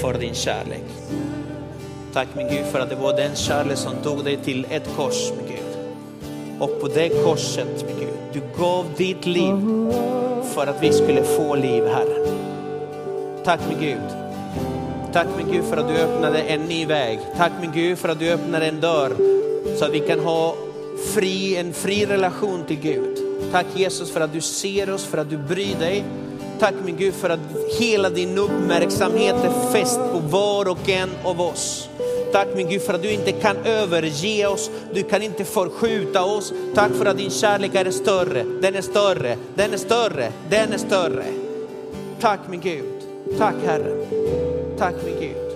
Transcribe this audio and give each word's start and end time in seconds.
för 0.00 0.18
din 0.18 0.34
kärlek. 0.34 0.84
Tack 2.12 2.28
min 2.36 2.48
Gud 2.48 2.66
för 2.72 2.80
att 2.80 2.90
det 2.90 2.96
var 2.96 3.16
den 3.16 3.36
kärlek 3.36 3.78
som 3.78 3.92
tog 4.02 4.24
dig 4.24 4.36
till 4.36 4.66
ett 4.70 4.88
kors 4.96 5.32
min 5.36 5.46
Gud. 5.46 5.58
Och 6.60 6.80
på 6.80 6.88
det 6.88 7.08
korset 7.08 7.84
min 7.86 7.96
Gud, 7.98 8.18
du 8.32 8.40
gav 8.62 8.86
ditt 8.96 9.26
liv 9.26 9.54
för 10.54 10.66
att 10.66 10.82
vi 10.82 10.92
skulle 10.92 11.22
få 11.22 11.54
liv 11.54 11.84
Herre. 11.86 12.26
Tack 13.44 13.60
min 13.68 13.80
Gud. 13.80 14.28
Tack 15.12 15.26
min 15.36 15.52
Gud 15.52 15.64
för 15.64 15.76
att 15.76 15.88
du 15.88 15.94
öppnade 15.94 16.38
en 16.38 16.60
ny 16.60 16.86
väg. 16.86 17.18
Tack 17.36 17.52
min 17.60 17.72
Gud 17.72 17.98
för 17.98 18.08
att 18.08 18.18
du 18.18 18.30
öppnade 18.30 18.66
en 18.66 18.80
dörr 18.80 19.12
så 19.76 19.84
att 19.84 19.92
vi 19.92 20.00
kan 20.00 20.20
ha 20.20 20.54
fri, 21.14 21.56
en 21.56 21.72
fri 21.72 22.06
relation 22.06 22.64
till 22.64 22.80
Gud. 22.80 23.18
Tack 23.52 23.66
Jesus 23.74 24.10
för 24.10 24.20
att 24.20 24.32
du 24.32 24.40
ser 24.40 24.90
oss, 24.90 25.04
för 25.04 25.18
att 25.18 25.30
du 25.30 25.36
bryr 25.36 25.76
dig. 25.78 26.04
Tack 26.58 26.74
min 26.84 26.96
Gud 26.96 27.14
för 27.14 27.30
att 27.30 27.40
hela 27.78 28.10
din 28.10 28.38
uppmärksamhet 28.38 29.36
är 29.44 29.72
fäst 29.72 30.00
på 30.12 30.18
var 30.18 30.68
och 30.68 30.88
en 30.88 31.10
av 31.24 31.40
oss. 31.40 31.88
Tack 32.32 32.48
min 32.56 32.68
Gud 32.68 32.82
för 32.82 32.94
att 32.94 33.02
du 33.02 33.12
inte 33.12 33.32
kan 33.32 33.56
överge 33.56 34.46
oss, 34.46 34.70
du 34.94 35.02
kan 35.02 35.22
inte 35.22 35.44
förskjuta 35.44 36.24
oss. 36.24 36.52
Tack 36.74 36.92
för 36.92 37.06
att 37.06 37.18
din 37.18 37.30
kärlek 37.30 37.74
är 37.74 37.90
större, 37.90 38.44
den 38.60 38.74
är 38.74 38.80
större, 38.80 39.36
den 39.54 39.72
är 39.72 39.76
större, 39.76 40.32
den 40.50 40.72
är 40.72 40.78
större. 40.78 41.24
Tack 42.20 42.40
min 42.50 42.60
Gud, 42.60 43.02
tack 43.38 43.54
Herre, 43.66 44.06
tack 44.78 44.94
min 45.04 45.20
Gud. 45.20 45.52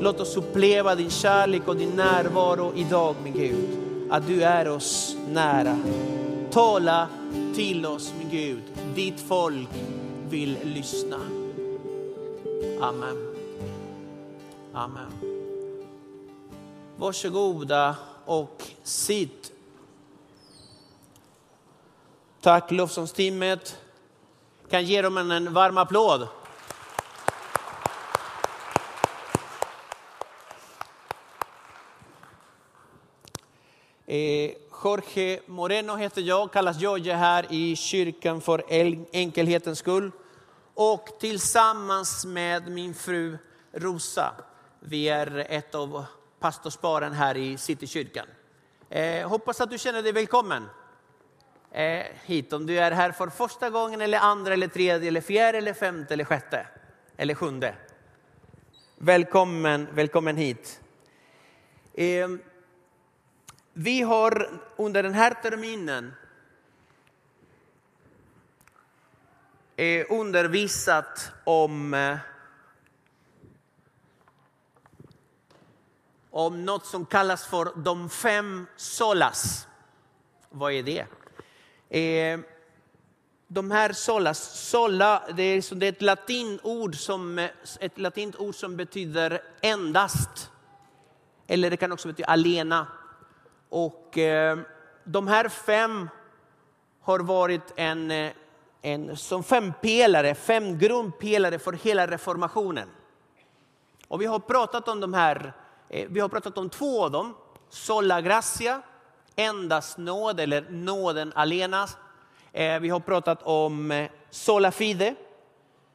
Låt 0.00 0.20
oss 0.20 0.36
uppleva 0.36 0.94
din 0.94 1.10
kärlek 1.10 1.68
och 1.68 1.76
din 1.76 1.96
närvaro 1.96 2.72
idag 2.76 3.14
min 3.24 3.32
Gud. 3.32 3.68
Att 4.10 4.26
du 4.26 4.42
är 4.42 4.68
oss 4.68 5.16
nära. 5.28 5.78
Tala 6.50 7.08
till 7.54 7.86
oss 7.86 8.12
min 8.18 8.30
Gud, 8.30 8.62
ditt 8.94 9.20
folk 9.28 9.68
vill 10.28 10.58
lyssna. 10.64 11.16
Amen. 12.80 13.34
Amen. 14.72 15.12
Varsågoda 16.96 17.96
och 18.24 18.62
sitt. 18.82 19.52
Tack 22.40 22.70
lovsångsteamet. 22.70 23.78
Kan 24.70 24.84
ge 24.84 25.02
dem 25.02 25.16
en, 25.18 25.30
en 25.30 25.52
varm 25.52 25.78
applåd. 25.78 26.28
Eh, 34.06 34.50
Jorge 34.84 35.40
Moreno 35.46 35.96
heter 35.96 36.22
jag, 36.22 36.52
kallas 36.52 36.80
Jojje 36.80 37.14
här 37.14 37.46
i 37.50 37.76
kyrkan 37.76 38.40
för 38.40 38.64
enkelhetens 39.12 39.78
skull. 39.78 40.10
Och 40.74 41.08
tillsammans 41.20 42.24
med 42.24 42.70
min 42.70 42.94
fru 42.94 43.38
Rosa, 43.72 44.34
vi 44.80 45.08
är 45.08 45.46
ett 45.48 45.74
av 45.74 46.04
pastorsparen 46.40 47.12
här 47.12 47.36
i 47.36 47.58
Citykyrkan. 47.58 48.26
Eh, 48.90 49.28
hoppas 49.28 49.60
att 49.60 49.70
du 49.70 49.78
känner 49.78 50.02
dig 50.02 50.12
välkommen 50.12 50.66
eh, 51.70 52.04
hit. 52.24 52.52
Om 52.52 52.66
du 52.66 52.78
är 52.78 52.90
här 52.90 53.12
för 53.12 53.28
första 53.28 53.70
gången, 53.70 54.00
eller 54.00 54.18
andra, 54.18 54.52
eller 54.52 54.68
tredje, 54.68 55.08
eller 55.08 55.20
fjärde, 55.20 55.58
eller 55.58 55.74
femte, 55.74 56.14
eller 56.14 56.24
sjätte, 56.24 56.66
eller 57.16 57.34
sjunde. 57.34 57.74
Välkommen, 58.96 59.88
välkommen 59.92 60.36
hit. 60.36 60.80
Eh, 61.94 62.28
vi 63.78 64.02
har 64.02 64.60
under 64.76 65.02
den 65.02 65.14
här 65.14 65.30
terminen 65.30 66.14
eh, 69.76 70.06
undervisat 70.08 71.30
om, 71.44 71.94
eh, 71.94 72.18
om 76.30 76.64
något 76.64 76.86
som 76.86 77.06
kallas 77.06 77.46
för 77.46 77.72
de 77.76 78.10
fem 78.10 78.66
solas. 78.76 79.66
Vad 80.50 80.72
är 80.72 80.82
det? 80.82 81.06
Eh, 81.98 82.40
de 83.48 83.70
här 83.70 83.92
solas, 83.92 84.68
sola, 84.70 85.22
det 85.36 85.42
är, 85.42 85.82
ett 85.82 86.02
latinord 86.02 86.96
som, 86.96 87.48
ett 87.80 87.98
som 88.54 88.76
betyder 88.76 89.42
endast. 89.60 90.50
Eller 91.46 91.70
det 91.70 91.76
kan 91.76 91.92
också 91.92 92.08
betyda 92.08 92.28
alena. 92.28 92.86
Och 93.68 94.18
eh, 94.18 94.58
de 95.04 95.28
här 95.28 95.48
fem 95.48 96.08
har 97.00 97.18
varit 97.20 97.72
en, 97.76 98.10
eh, 98.10 98.32
en, 98.82 99.16
som 99.16 99.42
fem 99.42 99.72
pelare, 99.82 100.34
fem 100.34 100.78
grundpelare 100.78 101.58
för 101.58 101.72
hela 101.72 102.06
reformationen. 102.06 102.88
Och 104.08 104.20
vi 104.20 104.26
har 104.26 104.38
pratat 104.38 104.88
om 104.88 105.00
de 105.00 105.14
här, 105.14 105.52
eh, 105.88 106.08
vi 106.10 106.20
har 106.20 106.28
pratat 106.28 106.58
om 106.58 106.70
två 106.70 107.04
av 107.04 107.10
dem. 107.10 107.34
Sola 107.68 108.20
gracia, 108.20 108.82
endast 109.36 109.98
nåd 109.98 110.40
eller 110.40 110.70
nåden 110.70 111.32
alenas. 111.34 111.96
Eh, 112.52 112.80
vi 112.80 112.88
har 112.88 113.00
pratat 113.00 113.42
om 113.42 113.90
eh, 113.90 114.10
sola 114.30 114.70
fide, 114.70 115.14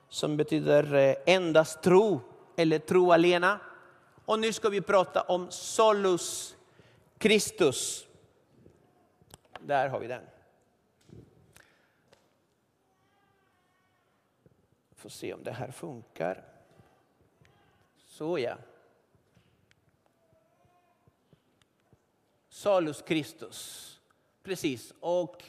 som 0.10 0.38
betyder 0.38 1.16
endast 1.26 1.82
tro 1.82 2.22
eller 2.56 2.80
tro 2.80 3.12
alena. 3.12 3.60
Och 4.26 4.40
nu 4.40 4.54
ska 4.54 4.70
vi 4.70 4.82
prata 4.82 5.22
om 5.22 5.48
solus 5.50 6.56
Kristus. 7.22 8.08
Där 9.60 9.90
har 9.90 10.00
vi 10.00 10.08
den. 10.08 10.24
Får 14.96 15.10
se 15.10 15.34
om 15.34 15.44
det 15.44 15.52
här 15.52 15.72
funkar. 15.72 16.44
Så 18.06 18.40
ja. 18.40 18.58
Salus 22.50 23.02
Kristus. 23.02 24.00
Precis. 24.44 24.94
Och 25.00 25.44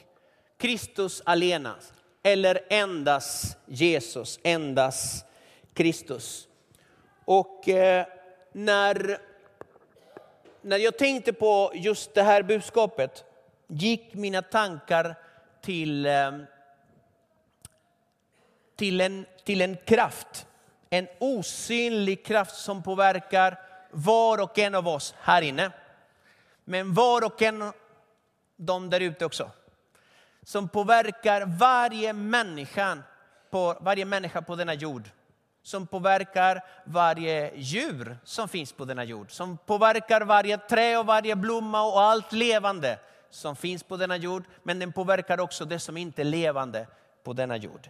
Kristus 0.57 1.21
alenas. 1.25 1.93
Eller 2.23 2.65
endast 2.69 3.57
Jesus, 3.65 4.39
endast 4.43 5.25
Kristus. 5.73 6.47
Och 7.25 7.69
eh, 7.69 8.07
när 8.51 9.21
när 10.63 10.77
jag 10.77 10.97
tänkte 10.97 11.33
på 11.33 11.71
just 11.75 12.13
det 12.13 12.23
här 12.23 12.43
budskapet 12.43 13.23
gick 13.67 14.13
mina 14.13 14.41
tankar 14.41 15.15
till, 15.61 16.05
ehm, 16.05 16.45
till, 18.75 19.01
en, 19.01 19.25
till 19.43 19.61
en 19.61 19.77
kraft. 19.77 20.47
En 20.89 21.07
osynlig 21.19 22.25
kraft 22.25 22.55
som 22.55 22.83
påverkar 22.83 23.59
var 23.91 24.41
och 24.41 24.59
en 24.59 24.75
av 24.75 24.87
oss 24.87 25.15
här 25.19 25.41
inne. 25.41 25.71
Men 26.65 26.93
var 26.93 27.25
och 27.25 27.41
en 27.41 27.61
av 27.61 27.73
dem 28.55 28.89
där 28.89 28.99
ute 28.99 29.25
också. 29.25 29.51
Som 30.43 30.69
påverkar 30.69 31.45
varje 31.45 32.13
människa 32.13 32.97
på, 33.49 33.77
varje 33.81 34.05
människa 34.05 34.41
på 34.41 34.55
denna 34.55 34.73
jord 34.73 35.09
som 35.63 35.87
påverkar 35.87 36.63
varje 36.83 37.51
djur 37.55 38.17
som 38.23 38.47
finns 38.47 38.73
på 38.73 38.85
denna 38.85 39.03
jord. 39.03 39.31
Som 39.31 39.57
påverkar 39.57 40.21
varje 40.21 40.57
trä 40.57 40.97
och 40.97 41.05
varje 41.05 41.35
blomma 41.35 41.83
och 41.83 42.01
allt 42.01 42.31
levande 42.31 42.99
som 43.29 43.55
finns 43.55 43.83
på 43.83 43.97
denna 43.97 44.17
jord. 44.17 44.43
Men 44.63 44.79
den 44.79 44.91
påverkar 44.91 45.39
också 45.39 45.65
det 45.65 45.79
som 45.79 45.97
inte 45.97 46.21
är 46.21 46.25
levande 46.25 46.87
på 47.23 47.33
denna 47.33 47.57
jord. 47.57 47.89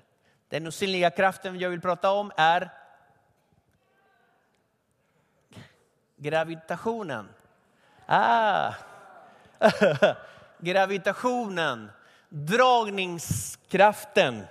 Den 0.50 0.68
osynliga 0.68 1.10
kraften 1.10 1.60
jag 1.60 1.70
vill 1.70 1.82
prata 1.82 2.12
om 2.12 2.32
är 2.38 2.70
gravitationen. 6.18 7.30
Ah. 8.06 8.74
gravitationen, 10.60 11.92
dragningskraften 12.30 14.44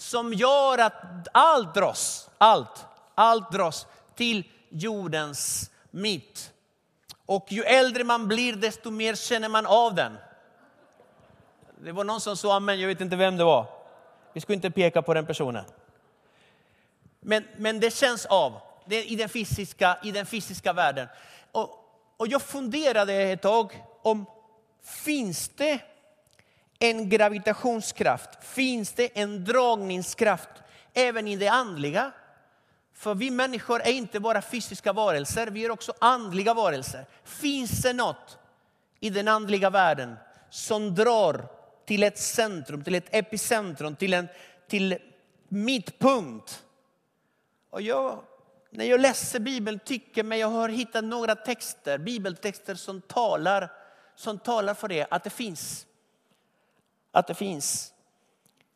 som 0.00 0.32
gör 0.32 0.78
att 0.78 1.28
allt 1.32 1.74
dras, 1.74 2.30
allt, 2.38 2.86
allt 3.14 3.52
dras 3.52 3.86
till 4.14 4.44
jordens 4.68 5.70
mitt. 5.90 6.52
Och 7.26 7.46
ju 7.52 7.62
äldre 7.62 8.04
man 8.04 8.28
blir 8.28 8.56
desto 8.56 8.90
mer 8.90 9.14
känner 9.14 9.48
man 9.48 9.66
av 9.66 9.94
den. 9.94 10.18
Det 11.80 11.92
var 11.92 12.04
någon 12.04 12.20
som 12.20 12.36
sa 12.36 12.56
amen, 12.56 12.80
jag 12.80 12.88
vet 12.88 13.00
inte 13.00 13.16
vem 13.16 13.36
det 13.36 13.44
var. 13.44 13.66
Vi 14.32 14.40
ska 14.40 14.52
inte 14.52 14.70
peka 14.70 15.02
på 15.02 15.14
den 15.14 15.26
personen. 15.26 15.64
Men, 17.20 17.44
men 17.56 17.80
det 17.80 17.94
känns 17.94 18.26
av 18.26 18.60
det 18.86 19.04
i, 19.04 19.16
den 19.16 19.28
fysiska, 19.28 19.98
i 20.02 20.10
den 20.10 20.26
fysiska 20.26 20.72
världen. 20.72 21.08
Och, 21.52 21.70
och 22.16 22.28
jag 22.28 22.42
funderade 22.42 23.14
ett 23.14 23.42
tag 23.42 23.84
om 24.02 24.26
finns 24.82 25.48
det 25.48 25.80
en 26.82 27.08
gravitationskraft? 27.08 28.44
Finns 28.44 28.92
det 28.92 29.18
en 29.20 29.44
dragningskraft 29.44 30.48
även 30.94 31.28
i 31.28 31.36
det 31.36 31.48
andliga? 31.48 32.12
För 32.94 33.14
vi 33.14 33.30
människor 33.30 33.80
är 33.80 33.92
inte 33.92 34.20
bara 34.20 34.42
fysiska 34.42 34.92
varelser, 34.92 35.46
vi 35.46 35.64
är 35.64 35.70
också 35.70 35.92
andliga 35.98 36.54
varelser. 36.54 37.06
Finns 37.24 37.82
det 37.82 37.92
något 37.92 38.38
i 39.00 39.10
den 39.10 39.28
andliga 39.28 39.70
världen 39.70 40.16
som 40.50 40.94
drar 40.94 41.46
till 41.86 42.02
ett 42.02 42.18
centrum, 42.18 42.84
till 42.84 42.94
ett 42.94 43.14
epicentrum, 43.14 43.96
till 43.96 44.14
en 44.14 44.28
till 44.68 44.98
mittpunkt? 45.48 46.64
Och 47.70 47.82
jag 47.82 48.24
när 48.70 48.84
jag 48.84 49.00
läser 49.00 49.40
Bibeln 49.40 49.78
tycker 49.84 50.22
mig 50.22 50.38
jag 50.40 50.48
har 50.48 50.68
hittat 50.68 51.04
några 51.04 51.34
texter, 51.34 51.98
bibeltexter 51.98 52.74
som 52.74 53.00
talar, 53.00 53.72
som 54.16 54.38
talar 54.38 54.74
för 54.74 54.88
det, 54.88 55.06
att 55.10 55.24
det 55.24 55.30
finns. 55.30 55.86
Att 57.12 57.26
det 57.26 57.34
finns. 57.34 57.94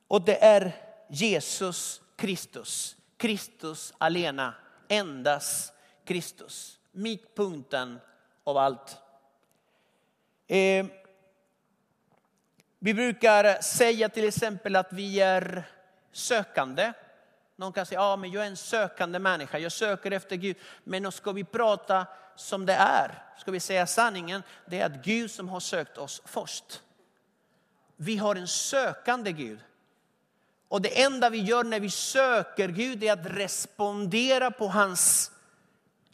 Och 0.09 0.23
det 0.23 0.45
är 0.45 0.73
Jesus 1.09 2.01
Kristus. 2.17 2.97
Kristus 3.17 3.93
alena. 3.99 4.55
Endast 4.89 5.73
Kristus. 6.05 6.79
Mittpunkten 6.93 8.01
av 8.45 8.57
allt. 8.57 8.99
Eh, 10.47 10.87
vi 12.79 12.95
brukar 12.95 13.63
säga 13.63 14.09
till 14.09 14.29
exempel 14.29 14.77
att 14.77 14.93
vi 14.93 15.21
är 15.21 15.65
sökande. 16.13 16.93
Någon 17.57 17.73
kan 17.73 17.87
säga, 17.87 18.01
ja 18.01 18.17
men 18.17 18.31
jag 18.31 18.45
är 18.45 18.49
en 18.49 18.57
sökande 18.57 19.19
människa, 19.19 19.59
jag 19.59 19.73
söker 19.73 20.11
efter 20.11 20.37
Gud. 20.37 20.57
Men 20.85 21.13
ska 21.13 21.33
vi 21.33 21.45
prata 21.45 22.07
som 22.37 22.67
det 22.67 22.73
är, 22.73 23.23
ska 23.39 23.51
vi 23.51 23.61
säga 23.61 23.87
sanningen, 23.87 24.43
det 24.67 24.81
är 24.81 24.87
att 24.87 25.05
Gud 25.05 25.31
som 25.31 25.49
har 25.49 25.61
sökt 25.61 25.99
oss 25.99 26.23
först. 26.25 26.83
Vi 27.97 28.17
har 28.17 28.37
en 28.37 28.49
sökande 28.49 29.33
Gud. 29.33 29.59
Och 30.69 30.83
det 30.83 31.03
enda 31.03 31.31
vi 31.31 31.39
gör 31.39 31.65
när 31.65 31.81
vi 31.81 31.91
söker 31.91 32.69
Gud 32.69 33.05
är 33.05 33.13
att 33.13 33.27
respondera 33.27 34.51
på 34.51 34.69
hans 34.69 35.31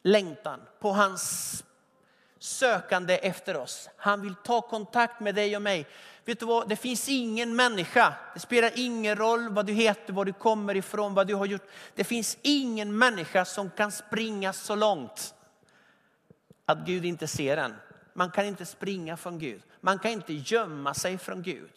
längtan, 0.03 0.61
på 0.81 0.93
hans 0.93 1.65
sökande 2.39 3.17
efter 3.17 3.57
oss. 3.57 3.89
Han 3.97 4.23
vill 4.23 4.35
ta 4.45 4.61
kontakt 4.61 5.21
med 5.21 5.35
dig 5.35 5.57
och 5.57 5.63
mig. 5.63 5.87
Vet 6.25 6.41
du 6.41 6.47
vad, 6.47 6.69
det 6.69 6.77
finns 6.77 7.09
ingen 7.09 7.57
människa, 7.57 8.15
det 8.35 8.41
spelar 8.41 8.73
ingen 8.75 9.17
roll 9.17 9.49
vad 9.49 9.67
du 9.67 9.73
heter, 9.73 10.13
var 10.13 10.25
du 10.25 10.33
kommer 10.33 10.77
ifrån, 10.77 11.15
vad 11.15 11.27
du 11.27 11.35
har 11.35 11.47
gjort. 11.47 11.67
Det 11.95 12.05
finns 12.05 12.39
ingen 12.43 12.99
människa 12.99 13.45
som 13.45 13.71
kan 13.71 13.93
springa 13.93 14.53
så 14.53 14.75
långt 14.75 15.35
att 16.67 16.79
Gud 16.79 17.05
inte 17.05 17.27
ser 17.27 17.57
den. 17.57 17.75
Man 18.13 18.31
kan 18.31 18.45
inte 18.45 18.67
springa 18.67 19.17
från 19.17 19.39
Gud. 19.39 19.63
Man 19.81 19.99
kan 19.99 20.11
inte 20.11 20.33
gömma 20.33 20.95
sig 20.95 21.19
från 21.19 21.43
Gud. 21.43 21.73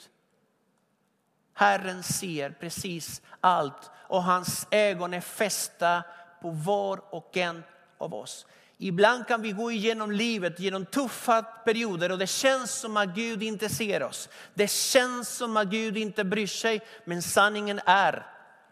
Herren 1.54 2.04
ser 2.04 2.50
precis 2.50 3.22
allt 3.42 3.92
och 4.08 4.24
hans 4.24 4.68
ögon 4.72 5.14
är 5.14 5.22
fästa 5.22 6.04
på 6.42 6.50
var 6.50 7.16
och 7.16 7.38
en 7.38 7.64
av 7.98 8.14
oss. 8.14 8.46
Ibland 8.78 9.28
kan 9.28 9.42
vi 9.42 9.52
gå 9.52 9.72
igenom 9.72 10.12
livet 10.12 10.60
genom 10.60 10.86
tuffa 10.86 11.44
perioder 11.44 12.12
och 12.12 12.18
det 12.18 12.28
känns 12.28 12.72
som 12.72 12.98
att 12.98 13.16
Gud 13.16 13.44
inte 13.44 13.70
ser 13.70 14.04
oss. 14.04 14.30
Det 14.54 14.72
känns 14.72 15.30
som 15.30 15.58
att 15.58 15.68
Gud 15.68 15.98
inte 15.98 16.24
bryr 16.24 16.48
sig. 16.48 16.82
Men 17.06 17.22
sanningen 17.22 17.80
är 17.86 18.28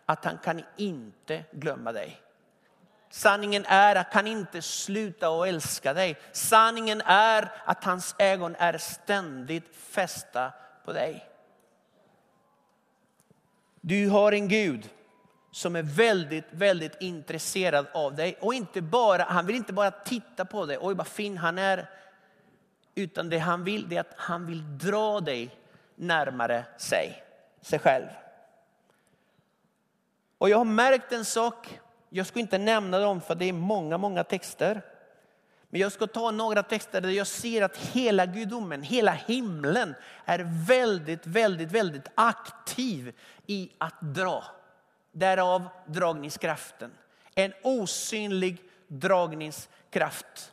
att 0.05 0.25
han 0.25 0.37
kan 0.37 0.63
inte 0.77 1.43
glömma 1.51 1.91
dig. 1.91 2.21
Sanningen 3.11 3.65
är 3.65 3.95
att 3.95 4.13
han 4.13 4.27
inte 4.27 4.61
sluta 4.61 5.29
att 5.29 5.47
älska 5.47 5.93
dig. 5.93 6.17
Sanningen 6.31 7.01
är 7.05 7.51
att 7.65 7.83
hans 7.83 8.15
ögon 8.17 8.55
är 8.59 8.77
ständigt 8.77 9.75
fästa 9.75 10.51
på 10.85 10.93
dig. 10.93 11.29
Du 13.81 14.09
har 14.09 14.31
en 14.31 14.47
Gud 14.47 14.89
som 15.51 15.75
är 15.75 15.83
väldigt, 15.83 16.45
väldigt 16.51 17.01
intresserad 17.01 17.85
av 17.93 18.15
dig. 18.15 18.37
Och 18.41 18.53
inte 18.53 18.81
bara, 18.81 19.23
han 19.23 19.45
vill 19.45 19.55
inte 19.55 19.73
bara 19.73 19.91
titta 19.91 20.45
på 20.45 20.65
dig, 20.65 20.77
oj 20.81 20.95
vad 20.95 21.07
fin 21.07 21.37
han 21.37 21.57
är. 21.57 21.89
Utan 22.95 23.29
det 23.29 23.37
han 23.37 23.63
vill 23.63 23.89
det 23.89 23.95
är 23.95 24.01
att 24.01 24.13
han 24.17 24.45
vill 24.45 24.77
dra 24.77 25.19
dig 25.19 25.55
närmare 25.95 26.65
sig, 26.77 27.23
sig 27.61 27.79
själv. 27.79 28.07
Och 30.37 30.49
jag 30.49 30.57
har 30.57 30.65
märkt 30.65 31.11
en 31.11 31.25
sak, 31.25 31.79
jag 32.13 32.27
ska 32.27 32.39
inte 32.39 32.57
nämna 32.57 32.99
dem 32.99 33.21
för 33.21 33.35
det 33.35 33.45
är 33.45 33.53
många, 33.53 33.97
många 33.97 34.23
texter. 34.23 34.81
Men 35.69 35.81
jag 35.81 35.91
ska 35.91 36.07
ta 36.07 36.31
några 36.31 36.63
texter 36.63 37.01
där 37.01 37.09
jag 37.09 37.27
ser 37.27 37.61
att 37.61 37.77
hela 37.77 38.25
gudomen, 38.25 38.83
hela 38.83 39.11
himlen 39.11 39.95
är 40.25 40.65
väldigt, 40.67 41.27
väldigt, 41.27 41.71
väldigt 41.71 42.07
aktiv 42.15 43.13
i 43.47 43.71
att 43.77 44.01
dra. 44.01 44.43
Därav 45.11 45.67
dragningskraften. 45.85 46.91
En 47.35 47.53
osynlig 47.63 48.57
dragningskraft. 48.87 50.51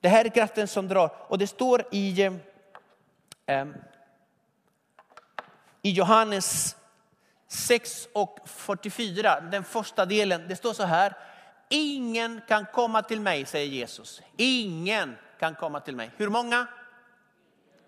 Det 0.00 0.08
här 0.08 0.24
är 0.24 0.28
kraften 0.28 0.68
som 0.68 0.88
drar. 0.88 1.10
Och 1.28 1.38
det 1.38 1.46
står 1.46 1.82
i, 1.92 2.22
eh, 2.22 2.32
eh 3.46 3.66
i 5.82 5.90
Johannes 5.90 6.76
6 7.48 8.08
och 8.12 8.38
44, 8.44 9.40
den 9.40 9.64
första 9.64 10.06
delen. 10.06 10.48
Det 10.48 10.56
står 10.56 10.72
så 10.72 10.82
här. 10.82 11.14
Ingen 11.68 12.40
kan 12.48 12.66
komma 12.72 13.02
till 13.02 13.20
mig, 13.20 13.44
säger 13.44 13.66
Jesus. 13.66 14.22
Ingen 14.36 15.16
kan 15.38 15.54
komma 15.54 15.80
till 15.80 15.96
mig. 15.96 16.10
Hur 16.16 16.28
många? 16.28 16.66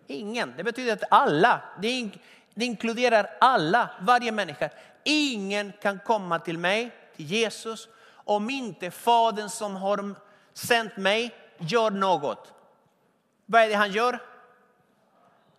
Ingen. 0.07 0.55
Det 0.57 0.65
betyder 0.65 0.93
att 0.93 1.05
alla. 1.11 1.63
Det, 1.83 2.11
inkluderar 2.55 3.31
alla, 3.41 3.91
varje 4.01 4.33
människa. 4.33 4.71
Ingen 5.05 5.73
kan 5.83 5.99
komma 5.99 6.39
till 6.39 6.59
mig, 6.59 6.91
till 7.17 7.27
Jesus, 7.27 7.89
om 8.11 8.51
inte 8.51 8.91
Fadern 8.91 9.49
som 9.49 9.77
har 9.77 10.15
sänt 10.53 10.97
mig 10.97 11.35
gör 11.59 11.91
något. 11.91 12.53
Vad 13.47 13.63
är 13.63 13.69
det 13.69 13.75
han 13.75 13.93
gör? 13.93 14.19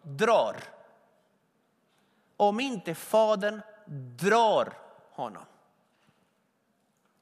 Drar. 0.01 0.55
Om 2.37 2.59
inte 2.59 2.95
Fadern 2.95 3.61
drar 4.17 4.73
honom. 5.11 5.43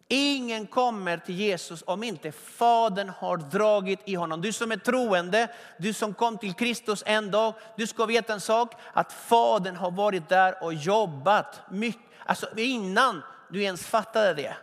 Ingen 0.10 0.68
kommer 0.68 1.18
till 1.18 1.36
Jesus 1.36 1.84
om 1.88 2.04
inte 2.04 2.32
Fadern 2.32 3.10
har 3.10 3.38
dragit 3.38 4.00
i 4.06 4.16
honom. 4.16 4.42
Du 4.42 4.54
som 4.54 4.72
är 4.72 4.78
troende, 4.78 5.48
du 5.78 5.94
som 5.94 6.14
kom 6.14 6.38
till 6.38 6.54
Kristus 6.54 7.04
en 7.06 7.32
dag, 7.32 7.54
du 7.78 7.88
ska 7.88 8.06
veta 8.06 8.34
en 8.34 8.42
sak, 8.42 8.74
att 8.94 9.14
Fadern 9.14 9.76
har 9.76 9.92
varit 9.92 10.30
där 10.30 10.64
och 10.64 10.74
jobbat 10.74 11.62
mycket, 11.72 12.02
alltså 12.26 12.58
innan 12.58 13.24
du 13.50 13.64
ens 13.64 13.88
fattade 13.88 14.34
det. 14.34 14.58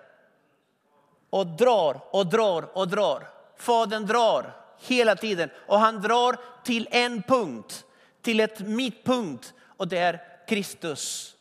Och 1.30 1.46
drar 1.46 2.00
och 2.10 2.26
drar 2.26 2.78
och 2.78 2.88
drar. 2.88 3.28
Fadern 3.56 4.06
drar 4.06 4.56
hela 4.80 5.16
tiden 5.16 5.50
och 5.66 5.78
han 5.78 6.02
drar 6.02 6.36
till 6.64 6.88
en 6.90 7.22
punkt, 7.22 7.84
till 8.22 8.40
ett 8.40 8.60
mittpunkt 8.60 9.54
och 9.76 9.88
det 9.88 9.98
är 9.98 10.46
Kristus 10.48 11.33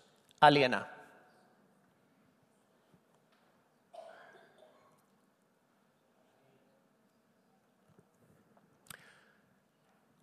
alena. 0.44 0.84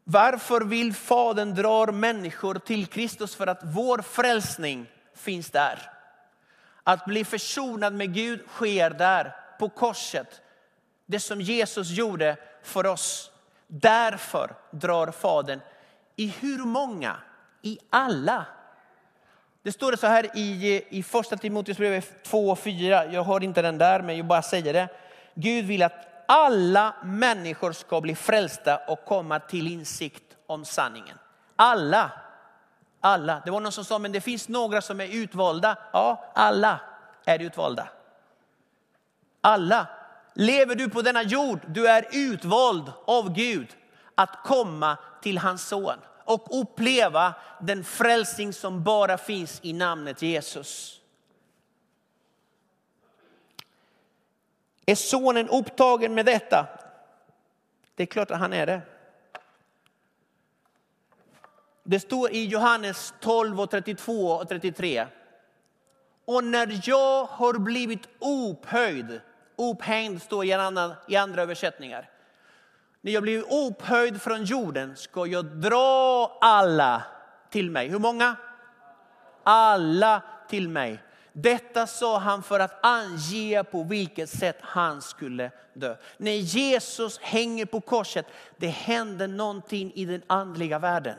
Varför 0.05 0.61
vill 0.61 0.95
Fadern 0.95 1.55
dra 1.55 1.93
människor 1.93 2.55
till 2.55 2.87
Kristus? 2.87 3.35
För 3.35 3.47
att 3.47 3.61
vår 3.63 4.03
frälsning 4.03 4.87
finns 5.15 5.51
där. 5.51 5.91
Att 6.83 7.05
bli 7.05 7.25
försonad 7.25 7.95
med 7.95 8.15
Gud 8.15 8.41
sker 8.49 8.91
där, 8.91 9.37
på 9.59 9.69
korset. 9.69 10.43
Det 11.07 11.21
som 11.21 11.41
Jesus 11.41 11.91
gjorde 11.91 12.37
för 12.63 12.87
oss. 12.87 13.31
Därför 13.67 14.55
drar 14.71 15.11
Fadern. 15.11 15.61
I 16.17 16.27
hur 16.27 16.59
många? 16.59 17.17
I 17.63 17.79
alla. 17.91 18.47
Det 19.63 19.73
står 19.73 19.91
det 19.91 19.97
så 19.97 20.07
här 20.07 20.37
i, 20.37 20.83
i 20.89 21.03
första 21.03 21.37
Timoteusbrevet 21.37 22.25
2 22.25 22.51
och 22.51 22.59
4. 22.59 23.07
Jag 23.07 23.23
har 23.23 23.45
inte 23.45 23.63
den 23.63 23.79
där, 23.79 24.03
men 24.03 24.17
jag 24.17 24.27
bara 24.27 24.43
säger 24.43 24.73
det. 24.73 24.89
Gud 25.35 25.65
vill 25.65 25.83
att 25.83 26.25
alla 26.29 26.95
människor 27.05 27.73
ska 27.73 28.01
bli 28.01 28.15
frälsta 28.15 28.77
och 28.77 29.05
komma 29.05 29.39
till 29.39 29.67
insikt 29.67 30.23
om 30.47 30.65
sanningen. 30.65 31.19
Alla. 31.57 32.11
Alla. 33.01 33.43
Det 33.45 33.51
var 33.51 33.61
någon 33.61 33.73
som 33.73 33.85
sa, 33.85 33.99
men 33.99 34.13
det 34.13 34.21
finns 34.21 34.49
några 34.49 34.81
som 34.81 35.01
är 35.01 35.15
utvalda. 35.15 35.77
Ja, 35.93 36.25
alla 36.35 36.81
är 37.25 37.39
utvalda. 37.39 37.89
Alla. 39.41 39.87
Lever 40.35 40.75
du 40.75 40.91
på 40.91 41.03
denna 41.03 41.23
jord, 41.23 41.61
du 41.67 41.89
är 41.89 42.07
utvald 42.13 42.93
av 43.07 43.33
Gud 43.33 43.69
att 44.15 44.45
komma 44.45 44.97
till 45.23 45.39
hans 45.39 45.69
son 45.69 45.99
och 46.31 46.61
uppleva 46.61 47.35
den 47.61 47.85
frälsning 47.85 48.53
som 48.53 48.83
bara 48.83 49.19
finns 49.19 49.61
i 49.63 49.73
namnet 49.73 50.23
Jesus. 50.23 51.01
Är 54.87 54.95
sonen 54.95 55.49
upptagen 55.49 56.15
med 56.15 56.27
detta? 56.27 56.67
Det 57.95 58.03
är 58.03 58.07
klart 58.07 58.31
att 58.31 58.39
han 58.39 58.53
är 58.53 58.67
det. 58.67 58.81
Det 61.83 62.01
står 62.01 62.31
i 62.31 62.45
Johannes 62.45 63.15
12, 63.21 63.61
och 63.61 63.71
32 63.71 64.27
och 64.27 64.49
33. 64.49 65.07
Och 66.25 66.45
när 66.45 66.81
jag 66.85 67.25
har 67.25 67.59
blivit 67.59 68.09
upphöjd, 68.19 69.21
upphängd 69.57 70.23
står 70.23 70.45
i 70.45 70.53
andra, 70.53 70.97
i 71.09 71.17
andra 71.17 71.43
översättningar. 71.43 72.11
När 73.01 73.13
jag 73.13 73.23
blir 73.23 73.67
upphöjd 73.67 74.23
från 74.23 74.45
jorden 74.45 74.97
ska 74.97 75.27
jag 75.27 75.45
dra 75.45 76.39
alla 76.41 77.03
till 77.51 77.71
mig. 77.71 77.89
Hur 77.89 77.99
många? 77.99 78.37
Alla 79.43 80.23
till 80.49 80.69
mig. 80.69 81.03
Detta 81.33 81.87
sa 81.87 82.19
han 82.19 82.43
för 82.43 82.61
att 82.61 82.87
ange 82.87 83.65
på 83.65 83.83
vilket 83.83 84.31
sätt 84.31 84.57
han 84.61 85.03
skulle 85.03 85.51
dö. 85.75 85.97
När 86.17 86.33
Jesus 86.33 87.19
hänger 87.19 87.65
på 87.67 87.81
korset, 87.81 88.27
det 88.57 88.69
händer 88.69 89.29
någonting 89.29 89.93
i 89.95 90.05
den 90.05 90.23
andliga 90.27 90.79
världen. 90.79 91.17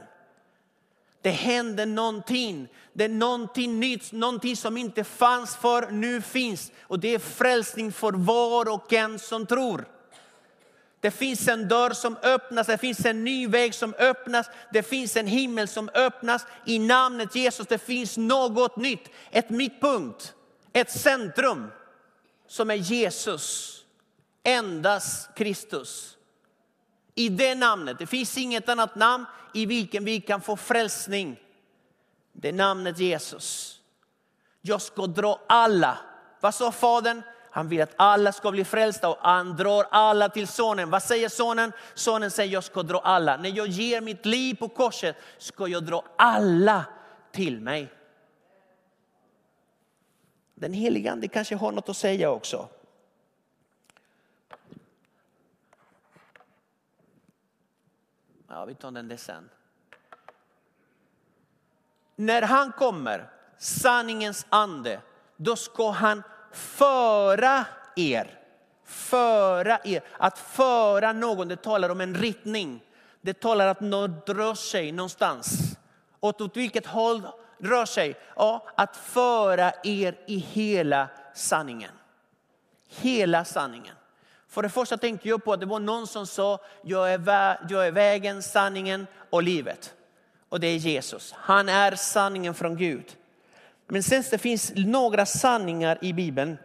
Det 1.21 1.29
händer 1.29 1.85
någonting. 1.85 2.67
Det 2.93 3.03
är 3.03 3.09
någonting 3.09 3.79
nytt, 3.79 4.11
någonting 4.11 4.55
som 4.55 4.77
inte 4.77 5.03
fanns 5.03 5.55
för 5.55 5.91
nu 5.91 6.21
finns. 6.21 6.71
Och 6.81 7.00
det 7.00 7.13
är 7.15 7.19
frälsning 7.19 7.91
för 7.91 8.11
var 8.11 8.73
och 8.73 8.93
en 8.93 9.19
som 9.19 9.45
tror. 9.45 9.85
Det 11.01 11.12
finns 11.12 11.48
en 11.48 11.67
dörr 11.67 11.89
som 11.89 12.17
öppnas, 12.24 12.67
det 12.67 12.77
finns 12.77 13.05
en 13.05 13.24
ny 13.24 13.48
väg 13.48 13.75
som 13.75 13.93
öppnas, 13.93 14.50
det 14.74 14.84
finns 14.84 15.17
en 15.17 15.27
himmel 15.27 15.67
som 15.67 15.89
öppnas. 15.93 16.46
I 16.65 16.79
namnet 16.79 17.36
Jesus 17.36 17.67
det 17.67 17.77
finns 17.77 18.17
något 18.17 18.77
nytt, 18.77 19.10
ett 19.31 19.50
mittpunkt, 19.50 20.34
ett 20.74 20.91
centrum 20.91 21.72
som 22.48 22.72
är 22.72 22.75
Jesus, 22.75 23.77
endast 24.43 25.36
Kristus. 25.36 26.17
I 27.15 27.29
det 27.29 27.55
namnet, 27.55 28.00
det 28.00 28.08
finns 28.08 28.38
inget 28.38 28.70
annat 28.70 28.96
namn 28.96 29.25
i 29.53 29.65
vilken 29.65 30.05
vi 30.05 30.22
kan 30.22 30.41
få 30.41 30.58
frälsning. 30.58 31.39
Det 32.34 32.50
är 32.50 32.53
namnet 32.53 33.00
Jesus. 33.00 33.79
Jag 34.62 34.81
ska 34.81 35.08
dra 35.08 35.41
alla. 35.48 35.98
Vad 36.39 36.55
sa 36.55 36.72
Fadern? 36.72 37.22
Han 37.51 37.67
vill 37.67 37.81
att 37.81 37.93
alla 37.96 38.31
ska 38.31 38.51
bli 38.51 38.65
frälsta 38.65 39.10
och 39.10 39.17
han 39.22 39.58
drar 39.58 39.86
alla 39.91 40.29
till 40.29 40.48
sonen. 40.48 40.89
Vad 40.89 41.03
säger 41.03 41.29
sonen? 41.29 41.72
Sonen 41.93 42.31
säger 42.31 42.53
jag 42.53 42.63
ska 42.63 42.84
dra 42.84 43.00
alla. 43.00 43.38
När 43.38 43.50
jag 43.50 43.67
ger 43.67 44.01
mitt 44.01 44.25
liv 44.25 44.55
på 44.55 44.67
korset 44.67 45.15
ska 45.38 45.67
jag 45.67 45.84
dra 45.84 46.03
alla 46.17 46.86
till 47.31 47.62
mig. 47.62 47.93
Den 50.55 50.74
helige 50.74 51.12
ande 51.12 51.27
kanske 51.27 51.55
har 51.55 51.72
något 51.72 51.89
att 51.89 51.98
säga 51.98 52.29
också. 52.29 52.70
Ja, 58.48 58.65
vi 58.65 58.75
tar 58.75 58.91
den 58.91 59.08
där 59.08 59.17
sen. 59.17 59.50
När 62.15 62.41
han 62.41 62.72
kommer, 62.72 63.29
sanningens 63.58 64.46
ande, 64.50 65.01
då 65.38 65.55
ska 65.55 65.91
han 65.91 66.24
föra 66.51 67.65
er. 67.96 68.39
Föra 68.86 69.79
er. 69.84 70.01
Att 70.17 70.39
föra 70.39 71.13
någon, 71.13 71.48
det 71.48 71.55
talar 71.55 71.89
om 71.89 72.01
en 72.01 72.15
riktning. 72.15 72.84
Det 73.22 73.34
talar 73.34 73.67
att 73.67 73.81
någon 73.81 74.22
rör 74.25 74.53
sig 74.53 74.91
någonstans. 74.91 75.77
Och 76.20 76.41
åt 76.41 76.58
vilket 76.58 76.86
håll 76.86 77.27
rör 77.58 77.86
sig? 77.86 78.15
Ja, 78.36 78.67
att 78.75 78.98
föra 78.98 79.72
er 79.84 80.17
i 80.27 80.38
hela 80.38 81.08
sanningen. 81.34 81.91
Hela 82.89 83.46
sanningen. 83.46 83.96
För 84.48 84.62
det 84.62 84.70
första 84.70 84.98
tänkte 84.98 85.29
jag 85.29 85.43
på 85.43 85.53
att 85.53 85.60
det 85.60 85.65
var 85.65 85.79
någon 85.79 86.08
som 86.08 86.27
sa, 86.27 86.60
jag 86.84 87.13
är, 87.13 87.17
vä 87.17 87.60
jag 87.70 87.88
är 87.88 87.91
vägen, 87.91 88.43
sanningen 88.43 89.08
och 89.29 89.43
livet. 89.43 89.93
Och 90.50 90.60
det 90.60 90.67
är 90.67 90.77
Jesus. 90.77 91.34
Han 91.38 91.70
är 91.70 91.96
sanningen 91.96 92.53
från 92.53 92.77
Gud. 92.77 93.17
Men 93.91 94.03
sen 94.03 94.24
det 94.31 94.38
finns 94.38 94.71
några 94.75 95.25
sanningar 95.25 95.98
i 96.01 96.13
Bibeln. 96.13 96.57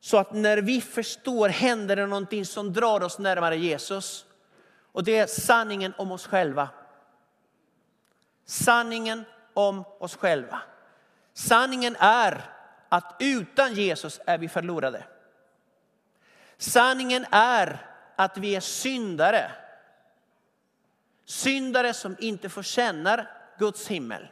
Så 0.00 0.16
att 0.16 0.32
när 0.32 0.58
vi 0.58 0.80
förstår 0.80 1.48
händer 1.48 1.96
det 1.96 2.06
någonting 2.06 2.46
som 2.46 2.72
drar 2.72 3.02
oss 3.02 3.18
närmare 3.18 3.56
Jesus. 3.56 4.24
Och 4.92 5.04
det 5.04 5.16
är 5.18 5.26
sanningen 5.26 5.94
om 5.98 6.12
oss 6.12 6.26
själva. 6.26 6.68
Sanningen 8.44 9.24
om 9.54 9.84
oss 9.98 10.16
själva. 10.16 10.62
Sanningen 11.32 11.96
är 11.98 12.50
att 12.88 13.16
utan 13.20 13.74
Jesus 13.74 14.20
är 14.26 14.38
vi 14.38 14.48
förlorade. 14.48 15.04
Sanningen 16.56 17.26
är 17.30 17.86
att 18.16 18.38
vi 18.38 18.56
är 18.56 18.60
syndare. 18.60 19.50
Syndare 21.24 21.94
som 21.94 22.16
inte 22.18 22.48
förtjänar 22.48 23.30
Guds 23.58 23.88
himmel. 23.88 24.28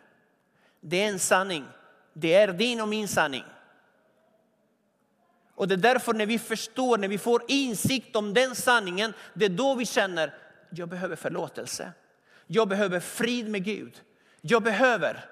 Det 0.87 1.03
är 1.03 1.09
en 1.09 1.19
sanning. 1.19 1.65
Det 2.13 2.35
är 2.35 2.53
din 2.53 2.81
och 2.81 2.89
min 2.89 3.09
sanning. 3.09 3.45
Och 5.55 5.69
det 5.69 5.75
är 5.75 5.77
därför 5.77 6.13
när 6.13 6.27
vi 6.27 6.39
förstår, 6.39 6.99
när 6.99 7.09
vi 7.09 7.19
får 7.19 7.43
insikt 7.49 8.17
om 8.17 8.35
den 8.35 8.55
sanningen, 8.55 9.15
det 9.35 9.45
är 9.45 9.49
då 9.49 9.75
vi 9.75 9.87
känner, 9.87 10.35
jag 10.71 10.89
behöver 10.89 11.17
förlåtelse. 11.17 11.93
Jag 12.47 12.69
behöver 12.69 13.01
frid 13.01 13.49
med 13.49 13.65
Gud. 13.65 14.03
Jag 14.41 14.63
behöver. 14.63 15.25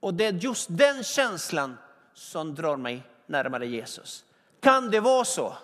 Och 0.00 0.14
det 0.14 0.26
är 0.26 0.32
just 0.32 0.68
den 0.70 1.04
känslan 1.04 1.78
som 2.14 2.54
drar 2.54 2.76
mig 2.76 3.02
närmare 3.26 3.66
Jesus. 3.66 4.24
Kan 4.60 4.90
det 4.90 5.00
vara 5.00 5.24
så? 5.24 5.56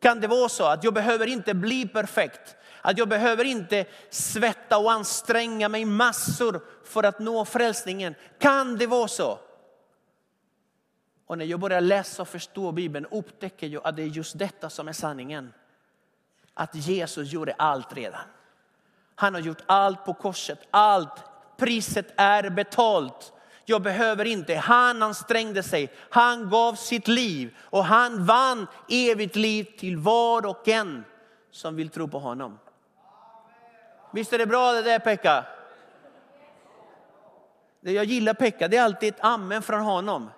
Kan 0.00 0.20
det 0.20 0.26
vara 0.26 0.48
så 0.48 0.64
att 0.64 0.84
jag 0.84 0.94
behöver 0.94 1.26
inte 1.26 1.54
bli 1.54 1.88
perfekt? 1.88 2.55
Att 2.86 2.98
jag 2.98 3.08
behöver 3.08 3.44
inte 3.44 3.84
svetta 4.10 4.78
och 4.78 4.92
anstränga 4.92 5.68
mig 5.68 5.84
massor 5.84 6.60
för 6.84 7.02
att 7.02 7.18
nå 7.18 7.44
frälsningen. 7.44 8.14
Kan 8.38 8.76
det 8.76 8.86
vara 8.86 9.08
så? 9.08 9.38
Och 11.26 11.38
när 11.38 11.44
jag 11.44 11.60
börjar 11.60 11.80
läsa 11.80 12.22
och 12.22 12.28
förstå 12.28 12.72
Bibeln 12.72 13.06
upptäcker 13.06 13.66
jag 13.66 13.86
att 13.86 13.96
det 13.96 14.02
är 14.02 14.06
just 14.06 14.38
detta 14.38 14.70
som 14.70 14.88
är 14.88 14.92
sanningen. 14.92 15.52
Att 16.54 16.74
Jesus 16.74 17.32
gjorde 17.32 17.52
allt 17.52 17.92
redan. 17.92 18.20
Han 19.14 19.34
har 19.34 19.40
gjort 19.40 19.62
allt 19.66 20.04
på 20.04 20.14
korset. 20.14 20.58
Allt. 20.70 21.24
Priset 21.56 22.14
är 22.16 22.50
betalt. 22.50 23.32
Jag 23.64 23.82
behöver 23.82 24.24
inte. 24.24 24.54
Han 24.54 25.02
ansträngde 25.02 25.62
sig. 25.62 25.92
Han 26.10 26.50
gav 26.50 26.74
sitt 26.74 27.08
liv 27.08 27.56
och 27.60 27.84
han 27.84 28.26
vann 28.26 28.66
evigt 28.88 29.36
liv 29.36 29.64
till 29.78 29.96
var 29.96 30.46
och 30.46 30.68
en 30.68 31.04
som 31.50 31.76
vill 31.76 31.88
tro 31.88 32.08
på 32.08 32.18
honom. 32.18 32.58
Visst 34.16 34.32
är 34.32 34.38
det 34.38 34.46
bra 34.46 34.72
det 34.72 34.82
där 34.82 34.98
Pekka? 34.98 35.44
Jag 37.80 38.04
gillar 38.04 38.34
Pekka, 38.34 38.68
det 38.68 38.76
är 38.76 38.82
alltid 38.82 39.14
ett 39.14 39.20
amen 39.20 39.62
från 39.62 39.80
honom. 39.80 40.30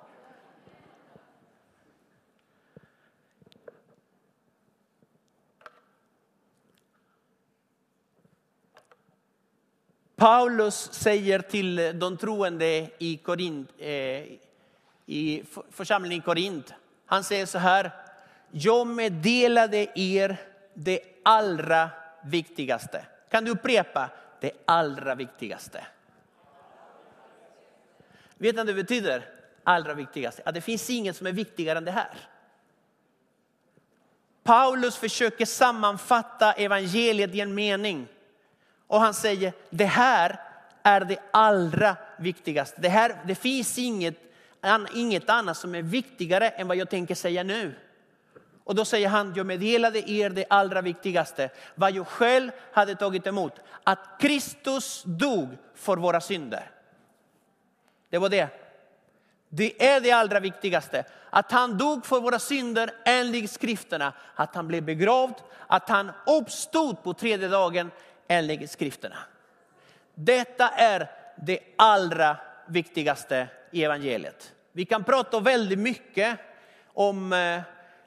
Paulus 10.17 10.93
säger 10.93 11.39
till 11.39 11.99
de 11.99 12.17
troende 12.17 12.91
i, 12.99 13.17
Korint, 13.17 13.71
eh, 13.79 13.89
i 15.07 15.45
församlingen 15.71 16.19
i 16.19 16.25
Korint, 16.25 16.75
han 17.07 17.25
säger 17.25 17.47
så 17.47 17.59
här, 17.59 17.91
jag 18.51 18.87
meddelade 18.87 19.87
er 19.95 20.37
det 20.75 21.01
allra 21.23 21.91
viktigaste. 22.25 23.05
Kan 23.31 23.45
du 23.45 23.51
upprepa 23.51 24.11
det 24.41 24.53
allra 24.65 25.15
viktigaste? 25.15 25.87
Vet 28.35 28.55
ni 28.55 28.59
vad 28.59 28.67
det 28.67 28.75
betyder? 28.75 29.29
Allra 29.65 29.95
viktigaste. 29.95 30.43
Att 30.45 30.55
det 30.55 30.61
finns 30.61 30.91
inget 30.91 31.17
som 31.17 31.27
är 31.27 31.33
viktigare 31.33 31.79
än 31.79 31.85
det 31.85 31.91
här. 31.91 32.15
Paulus 34.43 34.97
försöker 34.97 35.47
sammanfatta 35.47 36.53
evangeliet 36.53 37.35
i 37.35 37.41
en 37.41 37.55
mening. 37.55 38.09
Och 38.87 39.01
han 39.01 39.15
säger, 39.15 39.53
det 39.71 39.85
här 39.85 40.41
är 40.83 41.01
det 41.01 41.19
allra 41.31 41.97
viktigaste. 42.19 42.81
Det, 42.81 42.89
här, 42.89 43.17
det 43.27 43.35
finns 43.35 43.79
inget, 43.79 44.17
inget 44.95 45.31
annat 45.31 45.57
som 45.57 45.75
är 45.75 45.83
viktigare 45.83 46.49
än 46.49 46.69
vad 46.69 46.77
jag 46.77 46.91
tänker 46.91 47.15
säga 47.15 47.43
nu. 47.43 47.75
Och 48.69 48.75
då 48.75 48.85
säger 48.85 49.09
han, 49.09 49.33
jag 49.37 49.47
meddelade 49.47 50.11
er 50.11 50.31
det 50.31 50.45
allra 50.51 50.81
viktigaste, 50.81 51.51
vad 51.75 51.93
jag 51.93 52.07
själv 52.07 52.51
hade 52.73 52.95
tagit 52.95 53.27
emot. 53.27 53.53
Att 53.85 53.99
Kristus 54.21 55.03
dog 55.07 55.49
för 55.75 55.97
våra 55.97 56.21
synder. 56.21 56.71
Det 58.11 58.19
var 58.19 58.29
det. 58.29 58.49
Det 59.49 59.87
är 59.87 60.01
det 60.01 60.13
allra 60.13 60.41
viktigaste. 60.41 61.05
Att 61.31 61.53
han 61.53 61.79
dog 61.79 62.07
för 62.07 62.21
våra 62.21 62.39
synder 62.39 62.91
enligt 63.05 63.51
skrifterna. 63.51 64.13
Att 64.35 64.55
han 64.55 64.69
blev 64.69 64.83
begravd, 64.83 65.35
att 65.67 65.89
han 65.89 66.13
uppstod 66.27 67.03
på 67.03 67.15
tredje 67.15 67.49
dagen 67.49 67.91
enligt 68.29 68.71
skrifterna. 68.71 69.17
Detta 70.15 70.69
är 70.69 71.11
det 71.37 71.59
allra 71.77 72.37
viktigaste 72.67 73.49
i 73.71 73.85
evangeliet. 73.85 74.53
Vi 74.73 74.85
kan 74.85 75.05
prata 75.05 75.41
väldigt 75.41 75.79
mycket 75.79 76.39
om 76.93 77.33
eh, 77.33 77.61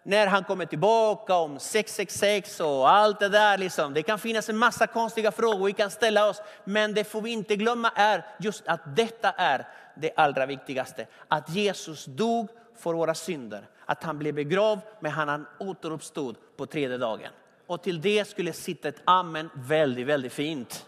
när 0.04 0.28
han 0.28 0.44
kommer 0.44 0.66
tillbaka, 0.66 1.36
om 1.36 1.60
666 1.60 2.60
och 2.60 2.90
allt 2.90 3.20
det 3.20 3.30
där. 3.30 3.58
Liksom. 3.58 3.94
Det 3.94 4.04
kan 4.04 4.20
finnas 4.20 4.50
en 4.50 4.58
massa 4.58 4.88
konstiga 4.88 5.32
frågor 5.32 5.66
vi 5.66 5.74
kan 5.74 5.92
ställa 5.92 6.30
oss. 6.30 6.42
Men 6.64 6.94
det 6.94 7.04
får 7.04 7.22
vi 7.22 7.32
inte 7.32 7.56
glömma 7.56 7.92
är 7.96 8.26
just 8.40 8.68
att 8.68 8.96
detta 8.96 9.32
är 9.32 9.68
det 9.96 10.12
allra 10.16 10.46
viktigaste. 10.46 11.08
Att 11.28 11.50
Jesus 11.50 12.06
dog 12.06 12.50
för 12.78 12.94
våra 12.94 13.14
synder. 13.14 13.68
Att 13.86 14.04
han 14.04 14.20
blev 14.20 14.36
begravd 14.36 14.82
men 15.00 15.12
han 15.12 15.48
återuppstod 15.60 16.36
på 16.58 16.66
tredje 16.66 16.98
dagen. 16.98 17.32
Och 17.68 17.84
till 17.84 18.02
det 18.02 18.28
skulle 18.28 18.54
sitta 18.54 18.88
ett 18.88 19.02
amen 19.06 19.50
väldigt, 19.56 20.08
väldigt 20.08 20.34
fint. 20.34 20.86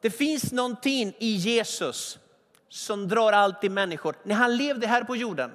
Det 0.00 0.10
finns 0.10 0.52
någonting 0.52 1.14
i 1.18 1.26
Jesus 1.26 2.18
som 2.70 3.08
drar 3.08 3.32
allt 3.32 3.60
till 3.60 3.70
människor. 3.70 4.16
När 4.22 4.34
han 4.34 4.56
levde 4.56 4.86
här 4.86 5.04
på 5.04 5.16
jorden, 5.16 5.50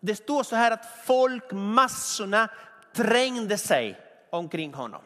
det 0.00 0.14
står 0.14 0.42
så 0.42 0.56
här 0.56 0.70
att 0.70 1.04
folk, 1.06 1.52
massorna 1.52 2.48
trängde 2.94 3.58
sig 3.58 4.00
omkring 4.30 4.74
honom. 4.74 5.02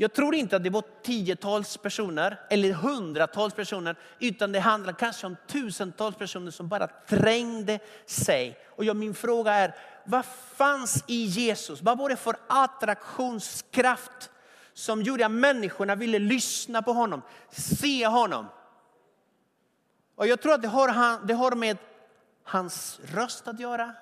Jag 0.00 0.12
tror 0.12 0.34
inte 0.34 0.56
att 0.56 0.64
det 0.64 0.70
var 0.70 0.84
tiotals 1.02 1.76
personer 1.76 2.40
eller 2.50 2.72
hundratals 2.72 3.54
personer, 3.54 3.96
utan 4.18 4.52
det 4.52 4.60
handlar 4.60 4.92
kanske 4.92 5.26
om 5.26 5.36
tusentals 5.46 6.16
personer 6.16 6.50
som 6.50 6.68
bara 6.68 6.86
trängde 6.86 7.78
sig. 8.06 8.58
Och 8.76 8.84
jag, 8.84 8.96
min 8.96 9.14
fråga 9.14 9.52
är, 9.52 9.74
vad 10.04 10.24
fanns 10.56 11.04
i 11.06 11.24
Jesus? 11.24 11.82
Vad 11.82 11.98
var 11.98 12.08
det 12.08 12.16
för 12.16 12.36
attraktionskraft 12.46 14.30
som 14.74 15.02
gjorde 15.02 15.26
att 15.26 15.32
människorna 15.32 15.94
ville 15.94 16.18
lyssna 16.18 16.82
på 16.82 16.92
honom, 16.92 17.22
se 17.50 18.06
honom? 18.06 18.46
Och 20.18 20.26
jag 20.26 20.40
tror 20.40 20.52
att 20.52 20.62
det 20.62 20.68
har, 20.68 21.26
det 21.26 21.34
har 21.34 21.54
med 21.54 21.76
hans 22.44 23.00
röst 23.14 23.48
att 23.48 23.60
göra. 23.60 23.94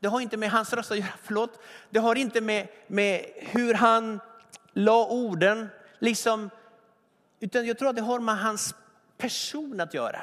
Det 0.00 0.08
har 0.08 0.20
inte 0.20 0.36
med 0.36 0.50
hans 0.50 0.72
röst 0.72 0.90
att 0.90 0.98
göra, 0.98 1.08
förlåt. 1.22 1.60
Det 1.90 1.98
har 1.98 2.14
inte 2.14 2.40
med, 2.40 2.68
med 2.86 3.26
hur 3.36 3.74
han 3.74 4.20
la 4.72 5.06
orden, 5.06 5.68
liksom, 5.98 6.50
utan 7.40 7.66
jag 7.66 7.78
tror 7.78 7.88
att 7.88 7.96
det 7.96 8.02
har 8.02 8.20
med 8.20 8.38
hans 8.38 8.74
person 9.18 9.80
att 9.80 9.94
göra. 9.94 10.22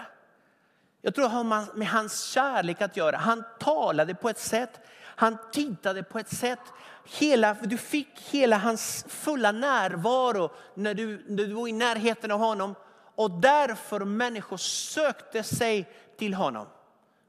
Jag 1.02 1.16
tror 1.16 1.26
att 1.26 1.32
det 1.32 1.38
har 1.38 1.76
med 1.76 1.88
hans 1.88 2.24
kärlek 2.24 2.82
att 2.82 2.98
göra. 2.98 3.18
Han 3.18 3.44
talade 3.60 4.16
på 4.16 4.30
ett 4.30 4.40
sätt, 4.40 4.80
han 5.02 5.38
tittade 5.52 6.04
på 6.04 6.20
ett 6.20 6.36
sätt. 6.36 6.60
Hela, 7.06 7.54
du 7.54 7.78
fick 7.78 8.20
hela 8.20 8.58
hans 8.58 9.06
fulla 9.10 9.52
närvaro 9.52 10.52
när 10.74 10.94
du, 10.94 11.26
när 11.28 11.46
du 11.48 11.54
var 11.54 11.68
i 11.68 11.72
närheten 11.72 12.32
av 12.32 12.40
honom. 12.40 12.76
Och 13.16 13.32
därför 13.32 14.00
människor 14.00 14.58
sökte 14.58 15.44
sig 15.44 15.90
till 16.18 16.34
honom. 16.34 16.68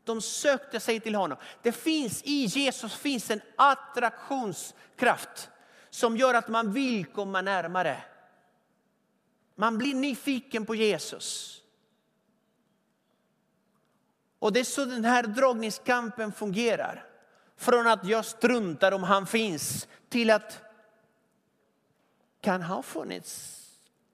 De 0.05 0.21
sökte 0.21 0.81
sig 0.81 1.01
till 1.01 1.15
honom. 1.15 1.39
Det 1.63 1.73
finns 1.73 2.23
i 2.23 2.45
Jesus 2.45 2.95
finns 2.95 3.31
en 3.31 3.41
attraktionskraft 3.57 5.51
som 5.91 6.17
gör 6.17 6.35
att 6.35 6.49
man 6.49 6.73
vill 6.73 7.07
komma 7.07 7.41
närmare. 7.43 8.03
Man 9.55 9.79
blir 9.79 9.95
nyfiken 9.95 10.67
på 10.67 10.75
Jesus. 10.75 11.61
Och 14.39 14.53
det 14.53 14.61
är 14.61 14.65
så 14.65 14.85
den 14.85 15.05
här 15.05 15.23
dragningskampen 15.23 16.33
fungerar. 16.33 17.07
Från 17.57 17.87
att 17.87 18.05
jag 18.05 18.25
struntar 18.25 18.93
om 18.93 19.03
han 19.03 19.27
finns 19.27 19.89
till 20.09 20.31
att 20.31 20.61
kan 22.41 22.63
ha 22.63 22.83
funnits? 22.83 23.64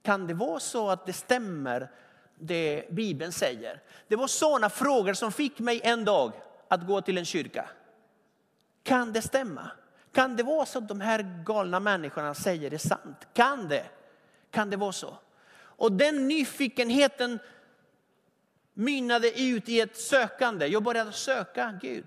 Kan 0.03 0.27
det 0.27 0.35
vara 0.35 0.61
så 0.61 0.91
att 0.91 1.07
det 1.07 1.13
stämmer 1.13 1.91
det 2.39 2.85
Bibeln 2.91 3.33
säger? 3.33 3.83
Det 4.09 4.17
var 4.17 4.27
sådana 4.27 4.71
frågor 4.71 5.13
som 5.13 5.33
fick 5.33 5.59
mig 5.59 5.81
en 5.85 6.05
dag 6.05 6.33
att 6.69 6.87
gå 6.87 7.01
till 7.01 7.19
en 7.19 7.25
kyrka. 7.25 7.69
Kan 8.83 9.13
det 9.13 9.23
stämma? 9.23 9.71
Kan 10.13 10.37
det 10.37 10.43
vara 10.43 10.67
så 10.67 10.79
att 10.79 10.89
de 10.89 11.01
här 11.01 11.43
galna 11.45 11.81
människorna 11.81 12.35
säger 12.35 12.71
det 12.71 12.79
sant? 12.79 13.29
Kan 13.33 13.69
det? 13.69 13.85
Kan 14.51 14.71
det 14.71 14.77
vara 14.77 14.93
så? 14.93 15.17
Och 15.57 15.93
den 15.93 16.29
nyfikenheten 16.29 17.39
mynnade 18.75 19.41
ut 19.41 19.69
i 19.69 19.81
ett 19.81 19.97
sökande. 19.97 20.67
Jag 20.67 20.83
började 20.83 21.13
söka 21.13 21.79
Gud. 21.83 22.07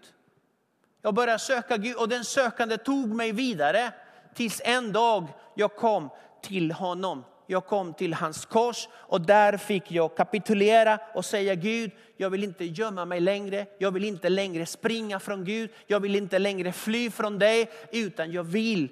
Jag 1.01 1.13
började 1.13 1.39
söka 1.39 1.77
Gud 1.77 1.95
och 1.95 2.09
den 2.09 2.25
sökande 2.25 2.77
tog 2.77 3.07
mig 3.07 3.31
vidare 3.31 3.93
tills 4.33 4.61
en 4.65 4.91
dag 4.91 5.27
jag 5.55 5.75
kom 5.75 6.09
till 6.41 6.71
honom 6.71 7.23
jag 7.47 7.65
kom 7.65 7.93
till 7.93 8.13
hans 8.13 8.45
kors 8.45 8.87
och 8.93 9.21
där 9.21 9.57
fick 9.57 9.91
jag 9.91 10.15
kapitulera 10.15 10.99
och 11.13 11.25
säga 11.25 11.55
Gud, 11.55 11.91
jag 12.17 12.29
vill 12.29 12.43
inte 12.43 12.65
gömma 12.65 13.05
mig 13.05 13.19
längre. 13.19 13.65
Jag 13.77 13.91
vill 13.91 14.03
inte 14.03 14.29
längre 14.29 14.65
springa 14.65 15.19
från 15.19 15.45
Gud. 15.45 15.69
Jag 15.87 15.99
vill 15.99 16.15
inte 16.15 16.39
längre 16.39 16.71
fly 16.71 17.09
från 17.11 17.39
dig, 17.39 17.71
utan 17.91 18.31
jag 18.31 18.43
vill 18.43 18.89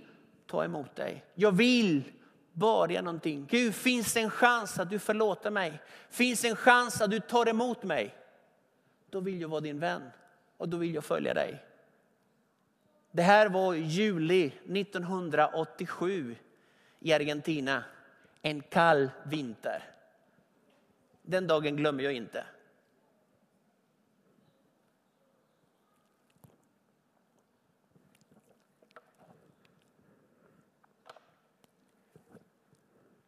ta 0.48 0.64
emot 0.64 0.96
dig. 0.96 1.26
Jag 1.36 1.52
vill 1.52 2.04
börja 2.54 3.02
någonting. 3.02 3.48
Gud, 3.50 3.76
finns 3.76 4.14
det 4.14 4.20
en 4.20 4.30
chans 4.30 4.80
att 4.80 4.90
du 4.90 5.00
förlåter 5.00 5.52
mig? 5.52 5.82
Finns 6.10 6.42
det 6.42 6.48
en 6.48 6.56
chans 6.56 7.02
att 7.02 7.12
du 7.12 7.20
tar 7.20 7.50
emot 7.50 7.84
mig? 7.84 8.16
Då 9.10 9.20
vill 9.20 9.42
jag 9.42 9.50
vara 9.50 9.62
din 9.62 9.80
vän 9.80 10.02
och 10.58 10.70
då 10.70 10.78
vill 10.78 10.94
jag 10.96 11.04
följa 11.04 11.34
dig. 11.34 11.64
Det 13.12 13.22
här 13.22 13.50
var 13.50 13.74
juli 13.74 14.46
1987 14.46 16.36
i 17.00 17.14
Argentina 17.14 17.84
en 18.42 18.62
kall 18.62 19.10
vinter. 19.24 19.84
Den 21.22 21.48
dagen 21.48 21.76
glömmer 21.76 22.04
jag 22.04 22.14
inte. 22.14 22.46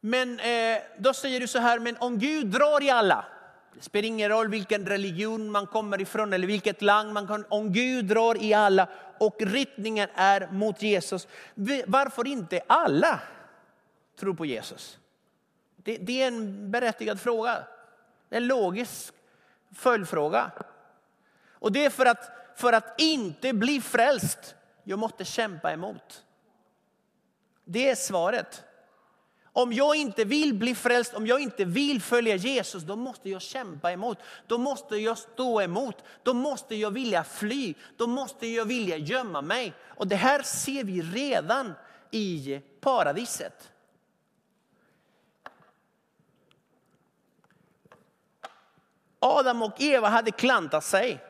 Men 0.05 0.39
eh, 0.39 0.81
då 0.97 1.13
säger 1.13 1.39
du 1.39 1.47
så 1.47 1.59
här, 1.59 1.79
men 1.79 1.97
om 1.97 2.19
Gud 2.19 2.47
drar 2.47 2.83
i 2.83 2.89
alla, 2.89 3.25
det 3.73 3.81
spelar 3.81 4.07
ingen 4.07 4.29
roll 4.29 4.47
vilken 4.47 4.85
religion 4.85 5.51
man 5.51 5.67
kommer 5.67 6.01
ifrån 6.01 6.33
eller 6.33 6.47
vilket 6.47 6.81
land 6.81 7.13
man 7.13 7.27
kommer 7.27 7.53
Om 7.53 7.73
Gud 7.73 8.05
drar 8.05 8.43
i 8.43 8.53
alla 8.53 8.89
och 9.19 9.35
riktningen 9.39 10.09
är 10.15 10.47
mot 10.51 10.81
Jesus, 10.81 11.27
varför 11.85 12.27
inte 12.27 12.61
alla 12.67 13.19
tror 14.19 14.33
på 14.33 14.45
Jesus? 14.45 14.99
Det, 15.83 15.97
det 15.97 16.21
är 16.21 16.27
en 16.27 16.71
berättigad 16.71 17.19
fråga. 17.19 17.63
En 18.29 18.47
logisk 18.47 19.13
följdfråga. 19.75 20.51
Och 21.51 21.71
det 21.71 21.85
är 21.85 21.89
för 21.89 22.05
att, 22.05 22.31
för 22.55 22.73
att 22.73 23.01
inte 23.01 23.53
bli 23.53 23.81
frälst, 23.81 24.55
jag 24.83 24.99
måste 24.99 25.25
kämpa 25.25 25.71
emot. 25.71 26.23
Det 27.65 27.89
är 27.89 27.95
svaret. 27.95 28.63
Om 29.55 29.73
jag 29.73 29.95
inte 29.95 30.23
vill 30.23 30.53
bli 30.53 30.75
frälst, 30.75 31.13
om 31.13 31.27
jag 31.27 31.39
inte 31.39 31.65
vill 31.65 32.01
följa 32.01 32.35
Jesus, 32.35 32.83
då 32.83 32.95
måste 32.95 33.29
jag 33.29 33.41
kämpa 33.41 33.91
emot. 33.91 34.17
Då 34.47 34.57
måste 34.57 34.95
jag 34.95 35.17
stå 35.17 35.61
emot. 35.61 35.95
Då 36.23 36.33
måste 36.33 36.75
jag 36.75 36.91
vilja 36.91 37.23
fly. 37.23 37.73
Då 37.97 38.07
måste 38.07 38.47
jag 38.47 38.65
vilja 38.65 38.97
gömma 38.97 39.41
mig. 39.41 39.73
Och 39.83 40.07
det 40.07 40.15
här 40.15 40.41
ser 40.41 40.83
vi 40.83 41.01
redan 41.01 41.73
i 42.11 42.61
paradiset. 42.79 43.72
Adam 49.23 49.61
och 49.61 49.81
Eva 49.81 50.07
hade 50.07 50.31
klantat 50.31 50.83
sig. 50.83 51.23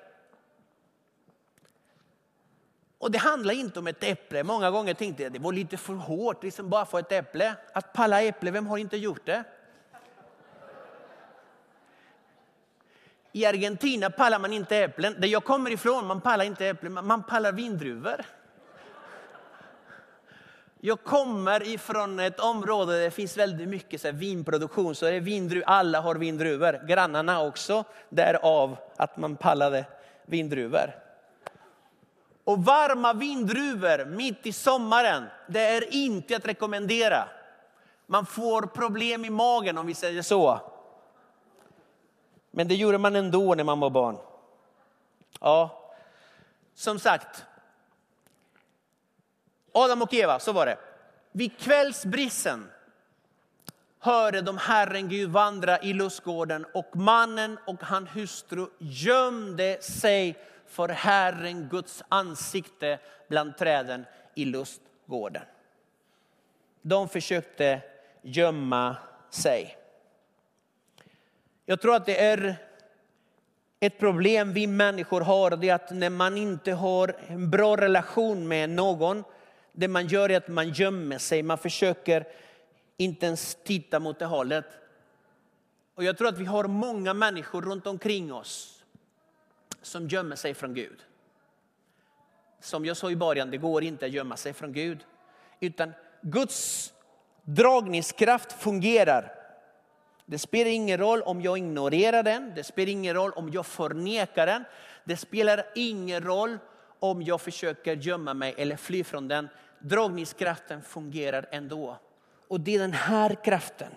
Och 2.97 3.11
det 3.11 3.17
handlar 3.17 3.53
inte 3.53 3.79
om 3.79 3.87
ett 3.87 4.03
äpple. 4.03 4.43
Många 4.43 4.71
gånger 4.71 4.93
tänkte 4.93 5.23
jag 5.23 5.31
det 5.31 5.39
var 5.39 5.53
lite 5.53 5.77
för 5.77 5.93
hårt, 5.93 6.43
liksom 6.43 6.69
bara 6.69 6.85
få 6.85 6.97
ett 6.97 7.11
äpple. 7.11 7.55
Att 7.73 7.93
palla 7.93 8.21
äpple, 8.21 8.51
vem 8.51 8.67
har 8.67 8.77
inte 8.77 8.97
gjort 8.97 9.25
det? 9.25 9.43
I 13.31 13.45
Argentina 13.45 14.09
pallar 14.09 14.39
man 14.39 14.53
inte 14.53 14.77
äpplen. 14.77 15.15
Där 15.19 15.27
jag 15.27 15.43
kommer 15.43 15.71
ifrån, 15.71 16.07
man 16.07 16.21
pallar 16.21 16.45
inte 16.45 16.67
äpplen, 16.67 17.05
man 17.05 17.23
pallar 17.23 17.51
vindruvor. 17.51 18.25
Jag 20.85 21.03
kommer 21.03 21.67
ifrån 21.67 22.19
ett 22.19 22.39
område 22.39 22.93
där 22.93 23.01
det 23.01 23.11
finns 23.11 23.37
väldigt 23.37 23.69
mycket 23.69 24.01
så 24.01 24.07
här, 24.07 24.13
vinproduktion. 24.13 24.95
Så 24.95 25.05
är 25.05 25.19
vindru, 25.19 25.63
alla 25.65 26.01
har 26.01 26.15
vindruvor, 26.15 26.87
grannarna 26.87 27.41
också. 27.41 27.83
Därav 28.09 28.77
att 28.95 29.17
man 29.17 29.35
pallade 29.35 29.85
vindruvor. 30.25 30.95
Och 32.43 32.65
varma 32.65 33.13
vindruvor 33.13 34.05
mitt 34.05 34.45
i 34.45 34.53
sommaren, 34.53 35.23
det 35.47 35.59
är 35.59 35.93
inte 35.93 36.35
att 36.35 36.47
rekommendera. 36.47 37.27
Man 38.05 38.25
får 38.25 38.61
problem 38.61 39.25
i 39.25 39.29
magen 39.29 39.77
om 39.77 39.87
vi 39.87 39.93
säger 39.93 40.21
så. 40.21 40.59
Men 42.51 42.67
det 42.67 42.75
gjorde 42.75 42.97
man 42.97 43.15
ändå 43.15 43.55
när 43.55 43.63
man 43.63 43.79
var 43.79 43.89
barn. 43.89 44.17
Ja, 45.39 45.91
som 46.75 46.99
sagt, 46.99 47.45
Adam 49.73 50.01
och 50.01 50.13
Eva, 50.13 50.39
så 50.39 50.51
var 50.51 50.65
det. 50.65 50.77
Vid 51.31 51.57
kvällsbrisen 51.57 52.69
hörde 53.99 54.41
de 54.41 54.57
Herren 54.57 55.09
Gud 55.09 55.29
vandra 55.29 55.79
i 55.79 55.93
lustgården 55.93 56.65
och 56.73 56.95
mannen 56.95 57.59
och 57.67 57.83
hans 57.83 58.09
hustru 58.09 58.67
gömde 58.79 59.81
sig 59.81 60.37
för 60.67 60.89
Herren 60.89 61.67
Guds 61.69 62.03
ansikte 62.09 62.99
bland 63.29 63.57
träden 63.57 64.05
i 64.35 64.45
lustgården. 64.45 65.43
De 66.81 67.09
försökte 67.09 67.81
gömma 68.21 68.95
sig. 69.29 69.77
Jag 71.65 71.81
tror 71.81 71.95
att 71.95 72.05
det 72.05 72.25
är 72.25 72.55
ett 73.79 73.99
problem 73.99 74.53
vi 74.53 74.67
människor 74.67 75.21
har, 75.21 75.51
det 75.51 75.69
är 75.69 75.75
att 75.75 75.91
när 75.91 76.09
man 76.09 76.37
inte 76.37 76.71
har 76.71 77.15
en 77.27 77.49
bra 77.49 77.77
relation 77.77 78.47
med 78.47 78.69
någon 78.69 79.23
det 79.73 79.87
man 79.87 80.07
gör 80.07 80.31
är 80.31 80.37
att 80.37 80.47
man 80.47 80.69
gömmer 80.69 81.17
sig, 81.17 81.43
man 81.43 81.57
försöker 81.57 82.27
inte 82.97 83.25
ens 83.25 83.57
titta 83.63 83.99
mot 83.99 84.19
det 84.19 84.25
hållet. 84.25 84.65
Och 85.95 86.03
jag 86.03 86.17
tror 86.17 86.27
att 86.27 86.37
vi 86.37 86.45
har 86.45 86.63
många 86.63 87.13
människor 87.13 87.61
runt 87.61 87.87
omkring 87.87 88.33
oss 88.33 88.83
som 89.81 90.07
gömmer 90.07 90.35
sig 90.35 90.53
från 90.53 90.73
Gud. 90.73 91.03
Som 92.59 92.85
jag 92.85 92.97
sa 92.97 93.11
i 93.11 93.15
början, 93.15 93.51
det 93.51 93.57
går 93.57 93.83
inte 93.83 94.05
att 94.05 94.11
gömma 94.11 94.37
sig 94.37 94.53
från 94.53 94.73
Gud. 94.73 95.05
Utan 95.59 95.93
Guds 96.21 96.93
dragningskraft 97.41 98.51
fungerar. 98.51 99.31
Det 100.25 100.39
spelar 100.39 100.71
ingen 100.71 100.97
roll 100.97 101.21
om 101.21 101.41
jag 101.41 101.57
ignorerar 101.57 102.23
den, 102.23 102.53
det 102.55 102.63
spelar 102.63 102.91
ingen 102.91 103.15
roll 103.15 103.31
om 103.31 103.49
jag 103.49 103.65
förnekar 103.65 104.45
den. 104.45 104.63
Det 105.03 105.17
spelar 105.17 105.65
ingen 105.75 106.23
roll 106.23 106.57
om 107.03 107.21
jag 107.21 107.41
försöker 107.41 107.95
gömma 107.95 108.33
mig 108.33 108.55
eller 108.57 108.75
fly 108.75 109.03
från 109.03 109.27
den. 109.27 109.49
Dragningskraften 109.79 110.81
fungerar 110.81 111.45
ändå. 111.51 111.97
Och 112.47 112.59
det 112.59 112.75
är 112.75 112.79
den 112.79 112.93
här 112.93 113.35
kraften 113.43 113.91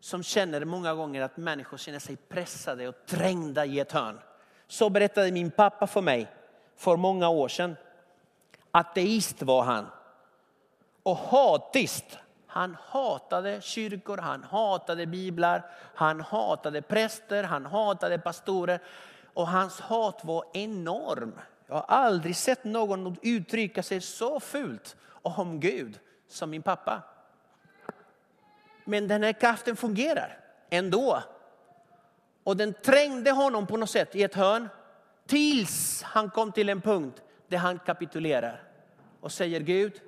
som 0.00 0.22
känner 0.22 0.64
många 0.64 0.94
gånger 0.94 1.22
att 1.22 1.36
människor 1.36 1.76
känner 1.76 1.98
sig 1.98 2.16
pressade 2.16 2.88
och 2.88 2.94
trängda 3.06 3.64
i 3.64 3.80
ett 3.80 3.92
hörn. 3.92 4.18
Så 4.68 4.90
berättade 4.90 5.32
min 5.32 5.50
pappa 5.50 5.86
för 5.86 6.00
mig 6.00 6.26
för 6.76 6.96
många 6.96 7.28
år 7.28 7.48
sedan. 7.48 7.76
Ateist 8.70 9.42
var 9.42 9.62
han. 9.62 9.86
Och 11.02 11.16
hatist. 11.16 12.18
Han 12.46 12.76
hatade 12.80 13.60
kyrkor, 13.60 14.18
han 14.18 14.44
hatade 14.44 15.06
biblar, 15.06 15.70
han 15.94 16.20
hatade 16.20 16.82
präster, 16.82 17.44
han 17.44 17.66
hatade 17.66 18.18
pastorer. 18.18 18.80
Och 19.34 19.48
hans 19.48 19.80
hat 19.80 20.20
var 20.24 20.44
enorm. 20.52 21.32
Jag 21.66 21.74
har 21.74 21.84
aldrig 21.88 22.36
sett 22.36 22.64
någon 22.64 23.16
uttrycka 23.22 23.82
sig 23.82 24.00
så 24.00 24.40
fult 24.40 24.96
om 25.22 25.60
Gud 25.60 25.98
som 26.28 26.50
min 26.50 26.62
pappa. 26.62 27.02
Men 28.84 29.08
den 29.08 29.22
här 29.22 29.32
kraften 29.32 29.76
fungerar 29.76 30.38
ändå. 30.70 31.22
Och 32.44 32.56
den 32.56 32.74
trängde 32.74 33.30
honom 33.30 33.66
på 33.66 33.76
något 33.76 33.90
sätt 33.90 34.16
i 34.16 34.22
ett 34.22 34.34
hörn 34.34 34.68
tills 35.26 36.02
han 36.02 36.30
kom 36.30 36.52
till 36.52 36.68
en 36.68 36.80
punkt 36.80 37.22
där 37.48 37.58
han 37.58 37.78
kapitulerar 37.78 38.62
och 39.20 39.32
säger 39.32 39.60
Gud, 39.60 40.00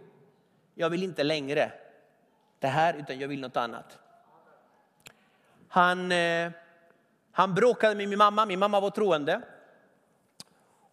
jag 0.75 0.91
vill 0.91 1.03
inte 1.03 1.23
längre 1.23 1.73
det 2.59 2.67
här 2.67 2.95
utan 2.95 3.19
jag 3.19 3.29
vill 3.29 3.41
något 3.41 3.57
annat. 3.57 3.99
Han, 5.69 6.13
eh, 6.13 6.51
han 7.33 7.55
bråkade 7.55 7.95
med 7.95 8.09
min 8.09 8.19
mamma, 8.19 8.47
min 8.47 8.59
mamma 8.59 8.81
var 8.81 8.91
troende. 8.91 9.43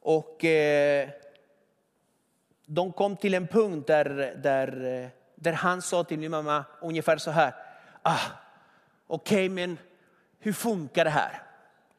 Och 0.01 0.45
eh, 0.45 1.09
de 2.65 2.91
kom 2.91 3.17
till 3.17 3.33
en 3.33 3.47
punkt 3.47 3.87
där, 3.87 4.35
där, 4.43 5.03
eh, 5.03 5.09
där 5.35 5.53
han 5.53 5.81
sa 5.81 6.03
till 6.03 6.19
min 6.19 6.31
mamma 6.31 6.65
ungefär 6.81 7.17
så 7.17 7.31
här. 7.31 7.53
Ah, 8.01 8.19
Okej, 9.07 9.45
okay, 9.45 9.49
men 9.49 9.77
hur 10.39 10.53
funkar 10.53 11.03
det 11.05 11.09
här? 11.09 11.43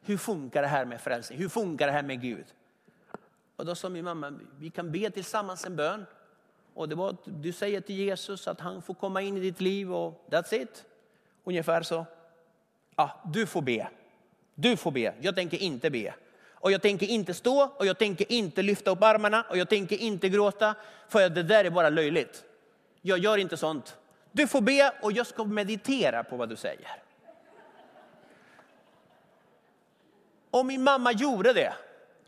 Hur 0.01 0.17
funkar 0.17 0.63
det 0.63 0.69
här 0.69 0.85
med 0.85 1.01
frälsning? 1.01 1.39
Hur 1.39 1.49
funkar 1.49 1.87
det 1.87 1.93
här 1.93 2.03
med 2.03 2.21
Gud? 2.21 2.45
Och 3.57 3.67
då 3.67 3.75
sa 3.75 3.89
min 3.89 4.05
mamma, 4.05 4.39
vi 4.59 4.71
kan 4.71 4.93
be 4.93 5.11
tillsammans 5.11 5.65
en 5.65 5.77
bön. 5.77 6.07
Och 6.75 6.89
det 6.89 6.95
var 6.95 7.11
att 7.11 7.23
du 7.25 7.53
säger 7.53 7.81
till 7.81 7.95
Jesus 7.95 8.49
att 8.49 8.61
han 8.61 8.83
får 8.83 8.95
komma 8.95 9.23
in 9.23 9.37
i 9.37 9.41
ditt 9.41 9.61
liv 9.61 9.95
och 9.95 10.27
that's 10.31 10.55
it. 10.55 10.85
Ungefär 11.45 11.83
så. 11.83 12.07
Ah, 12.95 13.11
du 13.33 13.47
får 13.47 13.63
be. 13.63 13.89
Du 14.55 14.77
får 14.77 14.91
be. 14.91 15.15
Jag 15.21 15.35
tänker 15.35 15.59
inte 15.59 15.91
be. 15.91 16.15
Och 16.63 16.73
jag 16.73 16.83
tänker 16.83 17.07
inte 17.07 17.35
stå 17.35 17.63
och 17.77 17.87
jag 17.87 17.99
tänker 17.99 18.33
inte 18.33 18.63
lyfta 18.63 18.91
upp 18.91 19.03
armarna 19.03 19.45
och 19.51 19.57
jag 19.59 19.69
tänker 19.69 19.97
inte 19.97 20.29
gråta. 20.29 20.75
För 21.09 21.29
det 21.29 21.43
där 21.43 21.65
är 21.65 21.71
bara 21.71 21.89
löjligt. 21.89 22.45
Jag 23.01 23.19
gör 23.19 23.39
inte 23.39 23.57
sånt. 23.57 23.97
Du 24.33 24.47
får 24.47 24.61
be 24.61 24.93
och 25.03 25.13
jag 25.13 25.27
ska 25.27 25.45
meditera 25.45 26.25
på 26.25 26.37
vad 26.37 26.49
du 26.49 26.57
säger. 26.57 27.03
Och 30.51 30.67
min 30.67 30.83
mamma 30.83 31.13
gjorde 31.13 31.53
det. 31.53 31.75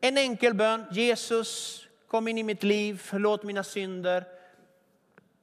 En 0.01 0.19
enkel 0.19 0.55
bön. 0.55 0.85
Jesus, 0.91 1.81
kom 2.09 2.29
in 2.29 2.39
i 2.39 2.43
mitt 2.43 2.63
liv, 2.63 3.01
förlåt 3.03 3.43
mina 3.43 3.63
synder. 3.63 4.25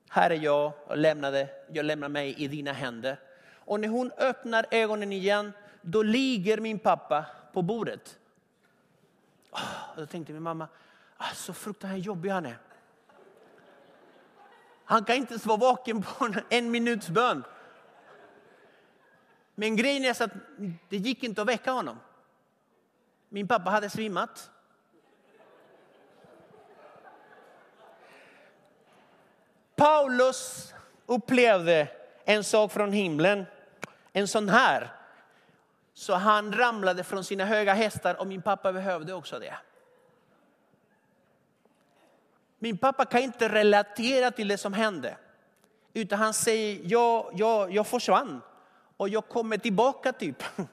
Här 0.09 0.29
är 0.29 0.39
jag 0.39 0.71
och 0.85 0.97
lämnade, 0.97 1.47
jag 1.73 1.85
lämnar 1.85 2.09
mig 2.09 2.35
i 2.37 2.47
dina 2.47 2.73
händer. 2.73 3.19
Och 3.55 3.79
när 3.79 3.87
hon 3.87 4.11
öppnar 4.17 4.65
ögonen 4.71 5.11
igen, 5.13 5.53
då 5.81 6.03
ligger 6.03 6.57
min 6.57 6.79
pappa 6.79 7.25
på 7.53 7.61
bordet. 7.61 8.17
Och 9.51 9.97
då 9.97 10.05
tänkte 10.05 10.33
min 10.33 10.43
mamma, 10.43 10.67
ah, 11.17 11.33
så 11.33 11.53
fruktansvärt 11.53 12.05
jobbig 12.05 12.29
han 12.29 12.45
är. 12.45 12.57
Han 14.85 15.05
kan 15.05 15.15
inte 15.15 15.33
ens 15.33 15.45
vara 15.45 15.57
vaken 15.57 16.03
på 16.03 16.33
en 16.49 16.71
minuts 16.71 17.09
bön. 17.09 17.43
Men 19.55 19.75
grejen 19.75 20.05
är 20.05 20.13
så 20.13 20.23
att 20.23 20.31
det 20.89 20.97
gick 20.97 21.23
inte 21.23 21.41
att 21.41 21.47
väcka 21.47 21.71
honom. 21.71 21.99
Min 23.29 23.47
pappa 23.47 23.69
hade 23.69 23.89
svimmat. 23.89 24.51
Paulus 29.75 30.73
upplevde 31.05 31.87
en 32.25 32.43
sak 32.43 32.71
från 32.71 32.91
himlen, 32.91 33.45
en 34.13 34.27
sån 34.27 34.49
här. 34.49 35.00
Så 36.01 36.13
han 36.13 36.53
ramlade 36.53 37.03
från 37.03 37.23
sina 37.23 37.45
höga 37.45 37.73
hästar 37.73 38.19
och 38.19 38.27
min 38.27 38.41
pappa 38.41 38.73
behövde 38.73 39.13
också 39.13 39.39
det. 39.39 39.53
Min 42.59 42.77
pappa 42.77 43.05
kan 43.05 43.21
inte 43.21 43.49
relatera 43.49 44.31
till 44.31 44.47
det 44.47 44.57
som 44.57 44.73
hände. 44.73 45.17
Utan 45.93 46.19
han 46.19 46.33
säger, 46.33 46.81
jag, 46.83 47.31
jag, 47.33 47.73
jag 47.73 47.87
försvann 47.87 48.41
och 48.97 49.09
jag 49.09 49.27
kommer 49.27 49.57
tillbaka 49.57 50.13
typ. 50.13 50.43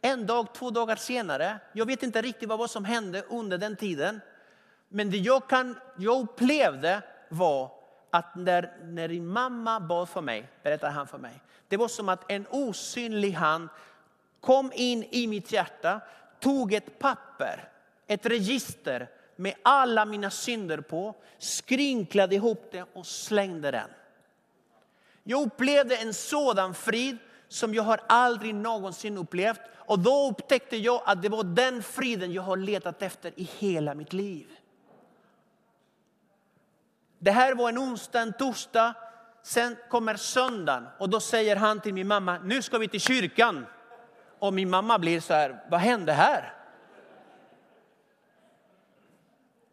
En 0.00 0.26
dag, 0.26 0.54
två 0.54 0.70
dagar 0.70 0.96
senare. 0.96 1.58
Jag 1.72 1.86
vet 1.86 2.02
inte 2.02 2.22
riktigt 2.22 2.48
vad 2.48 2.70
som 2.70 2.84
hände 2.84 3.22
under 3.22 3.58
den 3.58 3.76
tiden. 3.76 4.20
Men 4.88 5.10
det 5.10 5.18
jag, 5.18 5.48
kan, 5.48 5.78
jag 5.96 6.22
upplevde 6.22 7.02
var 7.28 7.70
att 8.10 8.34
när, 8.34 8.76
när 8.82 9.08
din 9.08 9.26
mamma 9.26 9.80
bad 9.80 10.08
för 10.08 10.20
mig, 10.20 10.48
berättade 10.62 10.92
han 10.92 11.06
för 11.06 11.18
mig. 11.18 11.40
Det 11.68 11.76
var 11.76 11.88
som 11.88 12.08
att 12.08 12.30
en 12.30 12.46
osynlig 12.50 13.32
hand 13.32 13.68
kom 14.46 14.72
in 14.74 15.04
i 15.10 15.26
mitt 15.26 15.52
hjärta, 15.52 16.00
tog 16.40 16.72
ett 16.72 16.98
papper, 16.98 17.68
ett 18.06 18.26
register 18.26 19.08
med 19.36 19.54
alla 19.62 20.04
mina 20.04 20.30
synder 20.30 20.80
på, 20.80 21.14
skrynklade 21.38 22.34
ihop 22.34 22.68
det 22.72 22.84
och 22.92 23.06
slängde 23.06 23.70
den. 23.70 23.90
Jag 25.24 25.46
upplevde 25.46 25.96
en 25.96 26.14
sådan 26.14 26.74
frid 26.74 27.16
som 27.48 27.74
jag 27.74 27.82
har 27.82 28.00
aldrig 28.08 28.54
någonsin 28.54 29.18
upplevt. 29.18 29.60
Och 29.74 29.98
då 29.98 30.28
upptäckte 30.28 30.76
jag 30.76 31.02
att 31.06 31.22
det 31.22 31.28
var 31.28 31.44
den 31.44 31.82
friden 31.82 32.32
jag 32.32 32.42
har 32.42 32.56
letat 32.56 33.02
efter 33.02 33.32
i 33.36 33.50
hela 33.58 33.94
mitt 33.94 34.12
liv. 34.12 34.46
Det 37.18 37.30
här 37.30 37.54
var 37.54 37.68
en 37.68 37.78
onsdag, 37.78 38.20
en 38.20 38.32
torsdag. 38.32 38.94
Sen 39.42 39.76
kommer 39.90 40.16
söndagen 40.16 40.86
och 40.98 41.10
då 41.10 41.20
säger 41.20 41.56
han 41.56 41.80
till 41.80 41.94
min 41.94 42.06
mamma, 42.06 42.38
nu 42.38 42.62
ska 42.62 42.78
vi 42.78 42.88
till 42.88 43.00
kyrkan. 43.00 43.66
Och 44.38 44.54
min 44.54 44.70
mamma 44.70 44.98
blir 44.98 45.20
så 45.20 45.34
här, 45.34 45.64
vad 45.68 45.80
hände 45.80 46.12
här? 46.12 46.52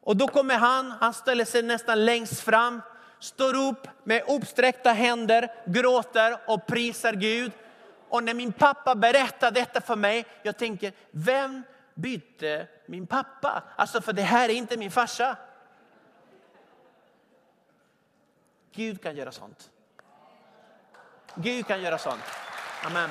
Och 0.01 0.17
då 0.17 0.27
kommer 0.27 0.55
han, 0.55 0.91
han 0.91 1.13
ställer 1.13 1.45
sig 1.45 1.61
nästan 1.61 2.05
längst 2.05 2.39
fram, 2.39 2.81
står 3.19 3.55
upp 3.69 3.87
med 4.03 4.23
uppsträckta 4.27 4.91
händer, 4.91 5.51
gråter 5.65 6.37
och 6.47 6.65
prisar 6.65 7.13
Gud. 7.13 7.51
Och 8.09 8.23
när 8.23 8.33
min 8.33 8.53
pappa 8.53 8.95
berättar 8.95 9.51
detta 9.51 9.81
för 9.81 9.95
mig, 9.95 10.25
jag 10.43 10.57
tänker, 10.57 10.93
vem 11.11 11.63
bytte 11.93 12.67
min 12.85 13.07
pappa? 13.07 13.63
Alltså 13.75 14.01
för 14.01 14.13
det 14.13 14.21
här 14.21 14.49
är 14.49 14.53
inte 14.53 14.77
min 14.77 14.91
farsa. 14.91 15.37
Gud 18.71 19.01
kan 19.03 19.15
göra 19.15 19.31
sånt. 19.31 19.69
Gud 21.35 21.67
kan 21.67 21.81
göra 21.81 21.97
sånt. 21.97 22.23
Amen. 22.85 23.09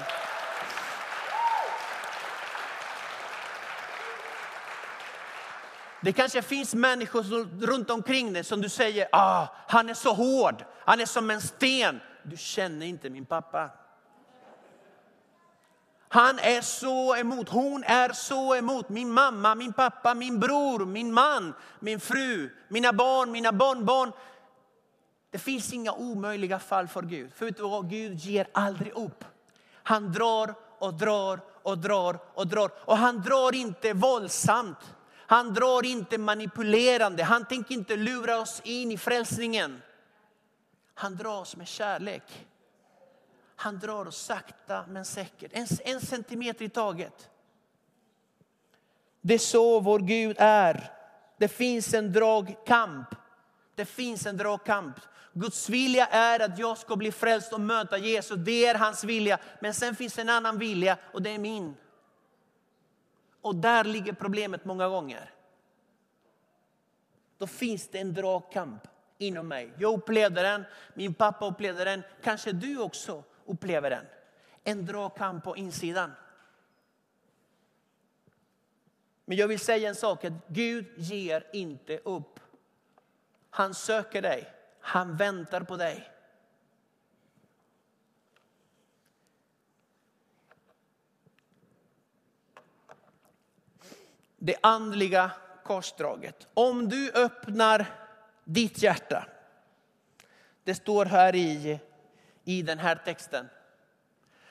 Det 6.02 6.12
kanske 6.12 6.42
finns 6.42 6.74
människor 6.74 7.22
runt 7.66 7.90
omkring 7.90 8.32
dig 8.32 8.44
som 8.44 8.60
du 8.60 8.68
säger, 8.68 9.08
ah, 9.12 9.46
han 9.68 9.88
är 9.88 9.94
så 9.94 10.12
hård, 10.12 10.64
han 10.84 11.00
är 11.00 11.06
som 11.06 11.30
en 11.30 11.40
sten. 11.40 12.00
Du 12.22 12.36
känner 12.36 12.86
inte 12.86 13.10
min 13.10 13.26
pappa. 13.26 13.70
Han 16.08 16.38
är 16.38 16.60
så 16.60 17.16
emot, 17.16 17.48
hon 17.48 17.84
är 17.84 18.12
så 18.12 18.56
emot 18.56 18.88
min 18.88 19.12
mamma, 19.12 19.54
min 19.54 19.72
pappa, 19.72 20.14
min 20.14 20.40
bror, 20.40 20.86
min 20.86 21.12
man, 21.12 21.54
min 21.80 22.00
fru, 22.00 22.50
mina 22.68 22.92
barn, 22.92 23.32
mina 23.32 23.52
barnbarn. 23.52 24.12
Det 25.30 25.38
finns 25.38 25.72
inga 25.72 25.92
omöjliga 25.92 26.58
fall 26.58 26.88
för 26.88 27.02
Gud. 27.02 27.32
För 27.34 27.62
vad? 27.62 27.90
Gud 27.90 28.18
ger 28.18 28.46
aldrig 28.52 28.92
upp. 28.92 29.24
Han 29.82 30.12
drar 30.12 30.54
och 30.78 30.94
drar 30.94 31.40
och 31.62 31.78
drar 31.78 32.18
och 32.34 32.46
drar. 32.46 32.70
Och 32.84 32.96
han 32.96 33.22
drar 33.22 33.54
inte 33.54 33.92
våldsamt. 33.92 34.94
Han 35.32 35.54
drar 35.54 35.84
inte 35.84 36.18
manipulerande. 36.18 37.22
Han 37.22 37.44
tänker 37.44 37.74
inte 37.74 37.96
lura 37.96 38.38
oss 38.38 38.60
in 38.64 38.92
i 38.92 38.98
frälsningen. 38.98 39.82
Han 40.94 41.16
drar 41.16 41.40
oss 41.40 41.56
med 41.56 41.68
kärlek. 41.68 42.46
Han 43.56 43.78
drar 43.78 44.08
oss 44.08 44.16
sakta 44.16 44.84
men 44.88 45.04
säkert, 45.04 45.50
en, 45.54 45.66
en 45.84 46.00
centimeter 46.00 46.64
i 46.64 46.68
taget. 46.68 47.30
Det 49.20 49.34
är 49.34 49.38
så 49.38 49.80
vår 49.80 49.98
Gud 49.98 50.36
är. 50.38 50.92
Det 51.38 51.48
finns 51.48 51.94
en 51.94 52.12
dragkamp. 52.12 53.08
Det 53.74 53.84
finns 53.84 54.26
en 54.26 54.36
dragkamp. 54.36 54.96
Guds 55.32 55.68
vilja 55.68 56.06
är 56.06 56.40
att 56.40 56.58
jag 56.58 56.78
ska 56.78 56.96
bli 56.96 57.12
frälst 57.12 57.52
och 57.52 57.60
möta 57.60 57.98
Jesus. 57.98 58.38
Det 58.44 58.66
är 58.66 58.74
hans 58.74 59.04
vilja. 59.04 59.38
Men 59.60 59.74
sen 59.74 59.96
finns 59.96 60.18
en 60.18 60.28
annan 60.28 60.58
vilja 60.58 60.96
och 61.12 61.22
det 61.22 61.30
är 61.30 61.38
min. 61.38 61.76
Och 63.42 63.54
där 63.54 63.84
ligger 63.84 64.12
problemet 64.12 64.64
många 64.64 64.88
gånger. 64.88 65.30
Då 67.38 67.46
finns 67.46 67.88
det 67.88 67.98
en 67.98 68.14
dragkamp 68.14 68.88
inom 69.18 69.48
mig. 69.48 69.72
Jag 69.78 69.94
upplevde 69.94 70.42
den, 70.42 70.64
min 70.94 71.14
pappa 71.14 71.46
upplevde 71.46 71.84
den, 71.84 72.02
kanske 72.22 72.52
du 72.52 72.78
också 72.78 73.24
upplever 73.44 73.90
den. 73.90 74.06
En 74.64 74.86
dragkamp 74.86 75.44
på 75.44 75.56
insidan. 75.56 76.12
Men 79.24 79.36
jag 79.36 79.48
vill 79.48 79.58
säga 79.58 79.88
en 79.88 79.94
sak, 79.94 80.24
att 80.24 80.32
Gud 80.48 80.86
ger 80.96 81.46
inte 81.52 81.98
upp. 81.98 82.40
Han 83.50 83.74
söker 83.74 84.22
dig, 84.22 84.52
han 84.80 85.16
väntar 85.16 85.60
på 85.60 85.76
dig. 85.76 86.11
Det 94.44 94.56
andliga 94.60 95.30
korsdraget. 95.64 96.46
Om 96.54 96.88
du 96.88 97.12
öppnar 97.12 97.86
ditt 98.44 98.82
hjärta. 98.82 99.26
Det 100.64 100.74
står 100.74 101.04
här 101.04 101.34
i, 101.34 101.80
i 102.44 102.62
den 102.62 102.78
här 102.78 102.94
texten. 103.04 103.48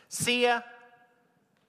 Se, 0.08 0.60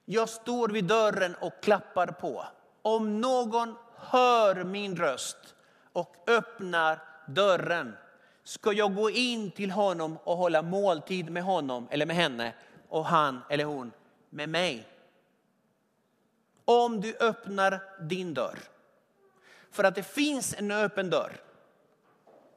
jag 0.04 0.28
står 0.28 0.68
vid 0.68 0.85
dörren 0.85 1.35
och 1.35 1.62
klappar 1.62 2.06
på. 2.06 2.44
Om 2.82 3.20
någon 3.20 3.74
hör 3.96 4.64
min 4.64 4.96
röst 4.96 5.54
och 5.92 6.16
öppnar 6.26 6.98
dörren 7.26 7.96
ska 8.44 8.72
jag 8.72 8.94
gå 8.94 9.11
in 9.11 9.50
till 9.50 9.70
honom 9.70 10.18
och 10.24 10.37
hålla 10.37 10.62
måltid 10.62 11.30
med 11.30 11.42
honom 11.42 11.88
eller 11.90 12.06
med 12.06 12.16
henne 12.16 12.54
och 12.88 13.04
han 13.04 13.40
eller 13.50 13.64
hon 13.64 13.92
med 14.30 14.48
mig. 14.48 14.91
Om 16.64 17.01
du 17.01 17.16
öppnar 17.20 17.81
din 18.01 18.35
dörr. 18.35 18.59
För 19.70 19.85
att 19.85 19.94
det 19.94 20.03
finns 20.03 20.55
en 20.59 20.70
öppen 20.70 21.11
dörr. 21.11 21.40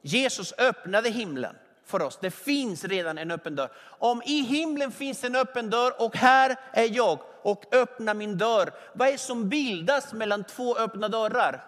Jesus 0.02 0.52
öppnade 0.58 1.10
himlen 1.10 1.56
för 1.84 2.02
oss. 2.02 2.18
Det 2.20 2.30
finns 2.30 2.84
redan 2.84 3.18
en 3.18 3.30
öppen 3.30 3.56
dörr. 3.56 3.70
Om 3.98 4.22
i 4.22 4.40
himlen 4.40 4.92
finns 4.92 5.24
en 5.24 5.36
öppen 5.36 5.70
dörr 5.70 6.02
och 6.02 6.16
här 6.16 6.56
är 6.72 6.96
jag 6.96 7.18
och 7.42 7.74
öppnar 7.74 8.14
min 8.14 8.38
dörr. 8.38 8.72
Vad 8.92 9.08
är 9.08 9.12
det 9.12 9.18
som 9.18 9.48
bildas 9.48 10.12
mellan 10.12 10.44
två 10.44 10.76
öppna 10.76 11.08
dörrar? 11.08 11.64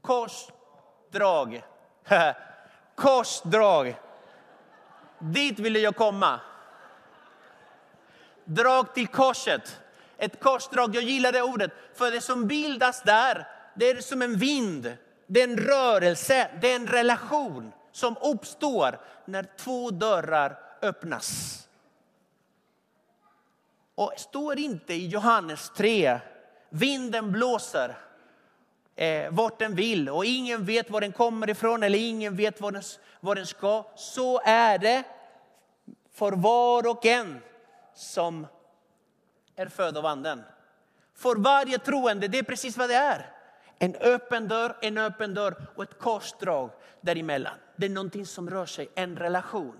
Korsdrag. 0.00 1.64
Korsdrag. 2.94 4.00
Dit 5.18 5.58
ville 5.58 5.78
jag 5.78 5.96
komma. 5.96 6.40
Drag 8.44 8.94
till 8.94 9.06
korset. 9.06 9.80
Ett 10.18 10.40
korsdrag, 10.40 10.96
jag 10.96 11.02
gillar 11.02 11.32
det 11.32 11.42
ordet. 11.42 11.72
För 11.94 12.10
det 12.10 12.20
som 12.20 12.46
bildas 12.46 13.02
där, 13.02 13.48
det 13.74 13.90
är 13.90 14.00
som 14.00 14.22
en 14.22 14.36
vind. 14.36 14.96
Det 15.26 15.40
är 15.40 15.48
en 15.48 15.56
rörelse, 15.56 16.50
det 16.60 16.72
är 16.72 16.76
en 16.76 16.86
relation 16.86 17.72
som 17.92 18.16
uppstår 18.22 19.00
när 19.24 19.46
två 19.58 19.90
dörrar 19.90 20.58
öppnas. 20.82 21.60
Och 23.94 24.12
står 24.16 24.58
inte 24.58 24.94
i 24.94 25.06
Johannes 25.06 25.70
3, 25.76 26.20
vinden 26.68 27.32
blåser 27.32 27.98
eh, 28.96 29.30
vart 29.30 29.58
den 29.58 29.74
vill 29.74 30.08
och 30.08 30.24
ingen 30.24 30.64
vet 30.64 30.90
var 30.90 31.00
den 31.00 31.12
kommer 31.12 31.50
ifrån 31.50 31.82
eller 31.82 31.98
ingen 31.98 32.36
vet 32.36 32.60
var 32.60 32.72
den, 32.72 32.82
var 33.20 33.34
den 33.34 33.46
ska. 33.46 33.84
Så 33.96 34.40
är 34.44 34.78
det 34.78 35.02
för 36.12 36.32
var 36.32 36.86
och 36.86 37.06
en 37.06 37.40
som 37.94 38.46
är 39.56 39.66
född 39.66 39.96
av 39.96 40.06
anden. 40.06 40.42
För 41.14 41.36
varje 41.36 41.78
troende, 41.78 42.28
det 42.28 42.38
är 42.38 42.42
precis 42.42 42.76
vad 42.76 42.90
det 42.90 42.94
är. 42.94 43.30
En 43.78 43.94
öppen 43.94 44.48
dörr, 44.48 44.76
en 44.82 44.98
öppen 44.98 45.34
dörr 45.34 45.66
och 45.74 45.82
ett 45.82 45.98
korsdrag 45.98 46.70
däremellan. 47.00 47.58
Det 47.76 47.86
är 47.86 47.90
någonting 47.90 48.26
som 48.26 48.50
rör 48.50 48.66
sig, 48.66 48.88
en 48.94 49.16
relation. 49.16 49.76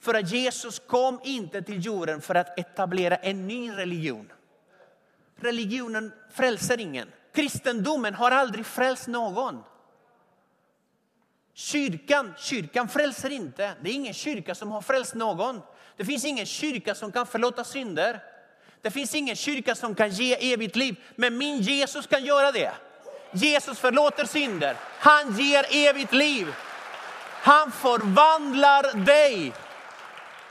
För 0.00 0.14
att 0.14 0.30
Jesus 0.30 0.78
kom 0.78 1.20
inte 1.24 1.62
till 1.62 1.86
jorden 1.86 2.20
för 2.20 2.34
att 2.34 2.58
etablera 2.58 3.16
en 3.16 3.46
ny 3.46 3.72
religion. 3.72 4.32
Religionen 5.36 6.12
frälser 6.30 6.80
ingen. 6.80 7.08
Kristendomen 7.34 8.14
har 8.14 8.30
aldrig 8.30 8.66
frälst 8.66 9.06
någon. 9.06 9.64
Kyrkan, 11.54 12.34
kyrkan 12.36 12.88
frälser 12.88 13.30
inte. 13.30 13.74
Det 13.82 13.90
är 13.90 13.94
ingen 13.94 14.14
kyrka 14.14 14.54
som 14.54 14.70
har 14.70 14.80
frälst 14.80 15.14
någon. 15.14 15.60
Det 15.98 16.04
finns 16.04 16.24
ingen 16.24 16.46
kyrka 16.46 16.94
som 16.94 17.12
kan 17.12 17.26
förlåta 17.26 17.64
synder. 17.64 18.20
Det 18.82 18.90
finns 18.90 19.14
ingen 19.14 19.36
kyrka 19.36 19.74
som 19.74 19.94
kan 19.94 20.10
ge 20.10 20.52
evigt 20.52 20.76
liv, 20.76 20.96
men 21.16 21.38
min 21.38 21.60
Jesus 21.60 22.06
kan 22.06 22.24
göra 22.24 22.52
det. 22.52 22.72
Jesus 23.32 23.78
förlåter 23.78 24.24
synder. 24.24 24.76
Han 24.98 25.38
ger 25.38 25.66
evigt 25.70 26.12
liv. 26.12 26.54
Han 27.42 27.72
förvandlar 27.72 29.04
dig 29.04 29.52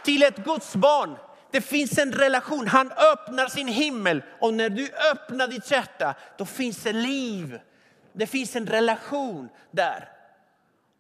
till 0.04 0.24
ett 0.24 0.38
Guds 0.38 0.76
barn. 0.76 1.18
Det 1.52 1.62
finns 1.62 1.98
en 1.98 2.12
relation. 2.12 2.68
Han 2.68 2.92
öppnar 2.92 3.48
sin 3.48 3.68
himmel 3.68 4.24
och 4.40 4.54
när 4.54 4.70
du 4.70 4.90
öppnar 5.12 5.48
ditt 5.48 5.72
hjärta, 5.72 6.16
då 6.38 6.46
finns 6.46 6.84
det 6.84 6.94
liv. 6.94 7.60
Det 8.14 8.28
finns 8.28 8.56
en 8.56 8.68
relation 8.68 9.50
där. 9.72 10.10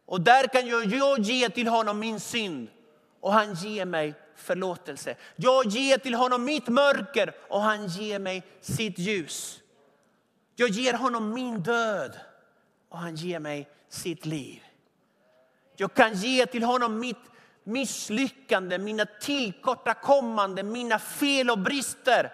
Och 0.05 0.21
där 0.21 0.47
kan 0.47 0.67
jag, 0.67 0.85
jag 0.85 1.19
ge 1.19 1.49
till 1.49 1.67
honom 1.67 1.99
min 1.99 2.19
synd 2.19 2.67
och 3.21 3.33
han 3.33 3.53
ger 3.53 3.85
mig 3.85 4.13
förlåtelse. 4.37 5.15
Jag 5.35 5.65
ger 5.65 5.97
till 5.97 6.13
honom 6.13 6.43
mitt 6.43 6.67
mörker 6.67 7.35
och 7.49 7.61
han 7.61 7.87
ger 7.87 8.19
mig 8.19 8.43
sitt 8.61 8.99
ljus. 8.99 9.59
Jag 10.55 10.69
ger 10.69 10.93
honom 10.93 11.33
min 11.33 11.63
död 11.63 12.19
och 12.89 12.97
han 12.97 13.15
ger 13.15 13.39
mig 13.39 13.69
sitt 13.89 14.25
liv. 14.25 14.63
Jag 15.75 15.93
kan 15.93 16.13
ge 16.13 16.45
till 16.45 16.63
honom 16.63 16.99
mitt 16.99 17.17
misslyckande, 17.63 18.77
mina 18.77 19.05
tillkortakommande, 19.05 20.63
mina 20.63 20.99
fel 20.99 21.49
och 21.49 21.59
brister. 21.59 22.31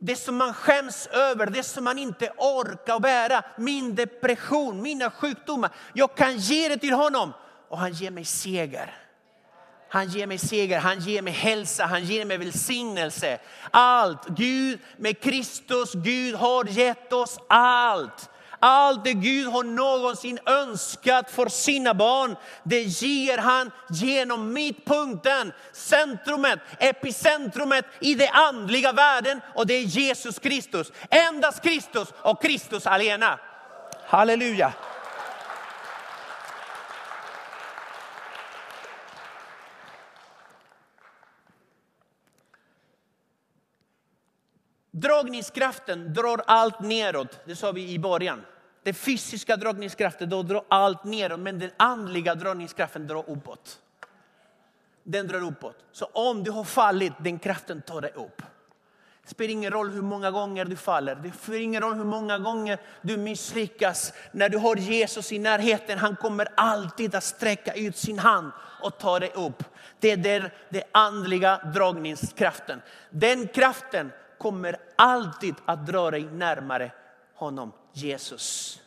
Det 0.00 0.16
som 0.16 0.36
man 0.36 0.54
skäms 0.54 1.06
över, 1.06 1.46
det 1.46 1.62
som 1.62 1.84
man 1.84 1.98
inte 1.98 2.32
orkar 2.38 3.00
bära, 3.00 3.44
min 3.58 3.94
depression, 3.94 4.82
mina 4.82 5.10
sjukdomar. 5.10 5.70
Jag 5.92 6.16
kan 6.16 6.36
ge 6.36 6.68
det 6.68 6.76
till 6.76 6.92
honom 6.92 7.32
och 7.68 7.78
han 7.78 7.92
ger 7.92 8.10
mig 8.10 8.24
seger. 8.24 9.03
Han 9.88 10.08
ger 10.08 10.26
mig 10.26 10.38
seger, 10.38 10.78
han 10.78 11.00
ger 11.00 11.22
mig 11.22 11.32
hälsa, 11.32 11.84
han 11.84 12.04
ger 12.04 12.24
mig 12.24 12.38
välsignelse. 12.38 13.38
Allt. 13.70 14.28
Gud 14.28 14.78
med 14.96 15.20
Kristus, 15.20 15.92
Gud 15.92 16.34
har 16.34 16.64
gett 16.64 17.12
oss 17.12 17.38
allt. 17.48 18.30
Allt 18.66 19.04
det 19.04 19.12
Gud 19.12 19.48
har 19.48 19.62
någonsin 19.62 20.38
önskat 20.46 21.30
för 21.30 21.48
sina 21.48 21.94
barn, 21.94 22.36
det 22.62 22.82
ger 22.82 23.38
han 23.38 23.70
genom 23.90 24.52
mittpunkten, 24.52 25.52
centrumet, 25.72 26.58
epicentrumet 26.78 27.84
i 28.00 28.14
den 28.14 28.28
andliga 28.32 28.92
världen 28.92 29.40
och 29.54 29.66
det 29.66 29.74
är 29.74 29.82
Jesus 29.82 30.38
Kristus. 30.38 30.92
Endast 31.10 31.62
Kristus 31.62 32.08
och 32.22 32.42
Kristus 32.42 32.86
alena. 32.86 33.38
Halleluja. 34.06 34.72
Dragningskraften 44.96 46.14
drar 46.14 46.42
allt 46.46 46.80
neråt, 46.80 47.40
det 47.44 47.56
sa 47.56 47.72
vi 47.72 47.90
i 47.90 47.98
början. 47.98 48.42
Den 48.82 48.94
fysiska 48.94 49.56
dragningskraften 49.56 50.28
då 50.28 50.42
drar 50.42 50.64
allt 50.68 51.04
neråt, 51.04 51.40
men 51.40 51.58
den 51.58 51.70
andliga 51.76 52.34
dragningskraften 52.34 53.06
drar 53.06 53.30
uppåt. 53.30 53.78
Den 55.02 55.28
drar 55.28 55.42
uppåt. 55.42 55.76
Så 55.92 56.04
om 56.04 56.44
du 56.44 56.50
har 56.50 56.64
fallit, 56.64 57.12
den 57.18 57.38
kraften 57.38 57.82
tar 57.82 58.00
dig 58.00 58.12
upp. 58.14 58.42
Det 59.22 59.30
spelar 59.30 59.50
ingen 59.50 59.70
roll 59.70 59.90
hur 59.90 60.02
många 60.02 60.30
gånger 60.30 60.64
du 60.64 60.76
faller, 60.76 61.14
det 61.14 61.32
spelar 61.42 61.60
ingen 61.60 61.82
roll 61.82 61.94
hur 61.94 62.04
många 62.04 62.38
gånger 62.38 62.78
du 63.02 63.16
misslyckas. 63.16 64.12
När 64.32 64.48
du 64.48 64.58
har 64.58 64.76
Jesus 64.76 65.32
i 65.32 65.38
närheten, 65.38 65.98
han 65.98 66.16
kommer 66.16 66.48
alltid 66.56 67.14
att 67.14 67.24
sträcka 67.24 67.72
ut 67.72 67.96
sin 67.96 68.18
hand 68.18 68.52
och 68.82 68.98
ta 68.98 69.18
dig 69.18 69.32
upp. 69.34 69.64
Det 70.00 70.10
är 70.10 70.52
den 70.70 70.82
andliga 70.92 71.60
dragningskraften. 71.74 72.82
Den 73.10 73.48
kraften 73.48 74.12
kommer 74.44 74.76
alltid 74.96 75.54
att 75.64 75.86
dra 75.86 76.10
dig 76.10 76.24
närmare 76.24 76.92
honom, 77.34 77.72
Jesus. 77.92 78.80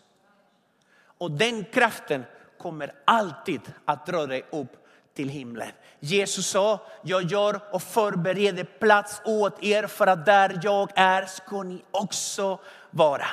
Och 1.18 1.32
den 1.32 1.64
kraften 1.64 2.24
kommer 2.58 2.94
alltid 3.06 3.62
att 3.86 4.06
dra 4.06 4.26
dig 4.26 4.46
upp 4.50 4.88
till 5.14 5.30
himlen. 5.30 5.72
Jesus 6.00 6.48
sa, 6.48 6.80
jag 7.04 7.24
gör 7.24 7.62
och 7.72 7.82
förbereder 7.82 8.64
plats 8.64 9.22
åt 9.26 9.64
er 9.64 9.88
för 9.88 10.08
att 10.08 10.26
där 10.26 10.60
jag 10.64 10.90
är 10.96 11.26
ska 11.26 11.64
ni 11.64 11.84
också 11.92 12.60
vara. 12.92 13.28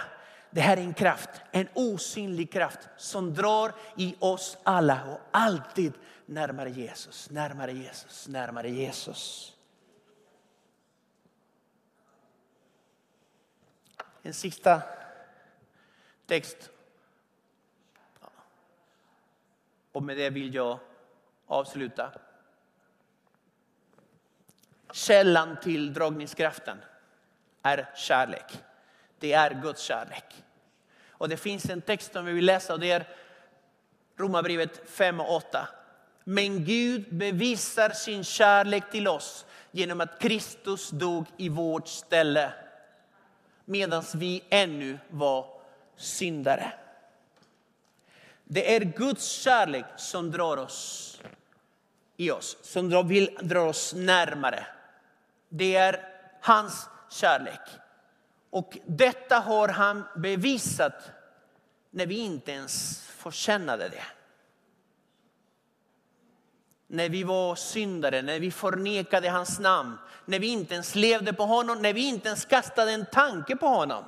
Det 0.51 0.61
här 0.61 0.77
är 0.77 0.81
en 0.83 0.95
kraft, 0.95 1.31
en 1.51 1.69
osynlig 1.75 2.53
kraft 2.53 2.81
som 2.97 3.35
drar 3.35 3.73
i 3.97 4.15
oss 4.19 4.59
alla 4.63 5.01
och 5.13 5.21
alltid 5.31 5.93
närmare 6.27 6.71
Jesus, 6.71 7.31
närmare 7.31 7.73
Jesus, 7.73 8.29
närmare 8.29 8.71
Jesus. 8.71 9.55
En 14.27 14.35
sista 14.35 14.83
text. 16.27 16.71
Och 19.93 20.03
med 20.03 20.17
det 20.17 20.31
vill 20.31 20.55
jag 20.55 20.79
avsluta. 21.47 22.13
Källan 24.93 25.57
till 25.63 25.95
dragningskraften 25.95 26.79
är 27.63 27.91
kärlek. 27.97 28.63
Det 29.19 29.33
är 29.33 29.63
Guds 29.63 29.83
kärlek. 29.83 30.45
Och 31.09 31.29
det 31.29 31.37
finns 31.37 31.71
en 31.71 31.83
text 31.83 32.13
som 32.13 32.25
vi 32.25 32.33
vill 32.33 32.45
läsa 32.45 32.73
och 32.73 32.81
det 32.81 32.91
är 32.91 33.09
Romarbrevet 34.17 34.91
5 34.91 35.21
och 35.21 35.35
8. 35.35 35.69
Men 36.25 36.65
Gud 36.65 37.15
bevisar 37.15 37.91
sin 37.91 38.25
kärlek 38.25 38.91
till 38.91 39.09
oss 39.09 39.47
genom 39.71 40.01
att 40.01 40.19
Kristus 40.19 40.91
dog 40.91 41.27
i 41.37 41.49
vårt 41.49 41.89
ställe 41.89 42.53
medan 43.65 44.05
vi 44.15 44.45
ännu 44.51 44.99
var 45.11 45.47
syndare. 45.97 46.73
Det 48.45 48.77
är 48.77 48.81
Guds 48.81 49.29
kärlek 49.29 49.85
som 49.97 50.31
drar 50.31 50.57
oss 50.57 51.21
i 52.17 52.31
oss, 52.31 52.57
som 52.63 53.09
vill 53.09 53.39
dra 53.43 53.61
oss 53.61 53.95
närmare. 53.95 54.67
Det 55.49 55.77
är 55.77 56.09
hans 56.41 56.89
kärlek. 57.11 57.61
Och 58.51 58.79
detta 58.87 59.39
har 59.39 59.69
han 59.69 60.05
bevisat 60.17 61.11
när 61.91 62.07
vi 62.07 62.17
inte 62.17 62.53
ens 62.53 63.03
förtjänade 63.07 63.89
det. 63.89 64.05
När 66.95 67.09
vi 67.09 67.25
var 67.25 67.55
syndare, 67.55 68.23
när 68.23 68.41
vi 68.41 68.51
förnekade 68.51 69.29
hans 69.29 69.59
namn, 69.59 69.99
när 70.25 70.39
vi 70.39 70.47
inte 70.47 70.75
ens 70.75 70.95
levde 70.95 71.33
på 71.33 71.43
honom, 71.43 71.83
när 71.83 71.93
vi 71.93 72.09
inte 72.09 72.29
ens 72.29 72.45
kastade 72.45 72.93
en 72.93 73.07
tanke 73.07 73.57
på 73.57 73.67
honom. 73.67 74.05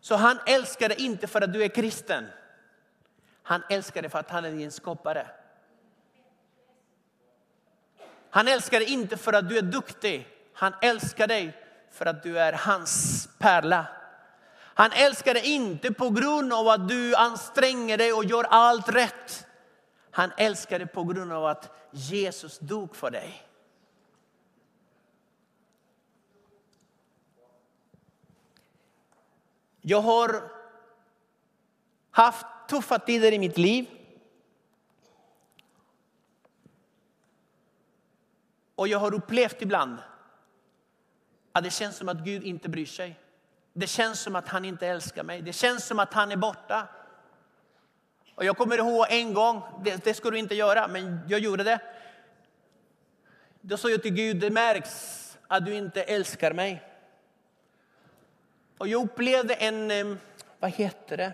Så 0.00 0.16
han 0.16 0.38
älskar 0.46 0.88
dig 0.88 1.00
inte 1.00 1.26
för 1.26 1.40
att 1.40 1.52
du 1.52 1.64
är 1.64 1.68
kristen. 1.68 2.26
Han 3.42 3.62
älskar 3.70 4.02
dig 4.02 4.10
för 4.10 4.18
att 4.18 4.30
han 4.30 4.44
är 4.44 4.50
din 4.50 4.70
skapare. 4.70 5.26
Han 8.30 8.48
älskar 8.48 8.80
dig 8.80 8.88
inte 8.88 9.16
för 9.16 9.32
att 9.32 9.48
du 9.48 9.58
är 9.58 9.62
duktig. 9.62 10.28
Han 10.54 10.74
älskar 10.82 11.26
dig 11.26 11.56
för 11.90 12.06
att 12.06 12.22
du 12.22 12.38
är 12.38 12.52
hans 12.52 13.28
pärla. 13.38 13.86
Han 14.74 14.92
älskar 14.92 15.34
dig 15.34 15.46
inte 15.46 15.92
på 15.92 16.10
grund 16.10 16.52
av 16.52 16.68
att 16.68 16.88
du 16.88 17.14
anstränger 17.14 17.98
dig 17.98 18.12
och 18.12 18.24
gör 18.24 18.44
allt 18.44 18.88
rätt. 18.88 19.46
Han 20.14 20.32
älskar 20.36 20.78
dig 20.78 20.88
på 20.88 21.04
grund 21.04 21.32
av 21.32 21.46
att 21.46 21.70
Jesus 21.90 22.58
dog 22.58 22.96
för 22.96 23.10
dig. 23.10 23.42
Jag 29.80 30.00
har 30.00 30.50
haft 32.10 32.46
tuffa 32.68 32.98
tider 32.98 33.32
i 33.32 33.38
mitt 33.38 33.58
liv. 33.58 33.86
Och 38.74 38.88
jag 38.88 38.98
har 38.98 39.14
upplevt 39.14 39.62
ibland 39.62 39.98
att 41.52 41.64
det 41.64 41.70
känns 41.70 41.96
som 41.96 42.08
att 42.08 42.24
Gud 42.24 42.44
inte 42.44 42.68
bryr 42.68 42.86
sig. 42.86 43.20
Det 43.72 43.86
känns 43.86 44.20
som 44.20 44.36
att 44.36 44.48
han 44.48 44.64
inte 44.64 44.86
älskar 44.86 45.22
mig. 45.22 45.42
Det 45.42 45.52
känns 45.52 45.86
som 45.86 45.98
att 45.98 46.14
han 46.14 46.32
är 46.32 46.36
borta. 46.36 46.88
Och 48.34 48.44
jag 48.44 48.56
kommer 48.56 48.78
ihåg 48.78 49.06
en 49.10 49.34
gång, 49.34 49.62
det, 49.84 50.04
det 50.04 50.14
ska 50.14 50.30
du 50.30 50.38
inte 50.38 50.54
göra, 50.54 50.88
men 50.88 51.20
jag 51.28 51.40
gjorde 51.40 51.64
det. 51.64 51.80
Då 53.60 53.76
sa 53.76 53.90
jag 53.90 54.02
till 54.02 54.14
Gud, 54.14 54.36
det 54.36 54.50
märks 54.50 55.18
att 55.48 55.66
du 55.66 55.74
inte 55.74 56.02
älskar 56.02 56.52
mig. 56.52 56.82
Och 58.78 58.88
jag 58.88 59.04
upplevde 59.04 59.54
en, 59.54 60.18
vad 60.58 60.70
heter 60.70 61.16
det? 61.16 61.32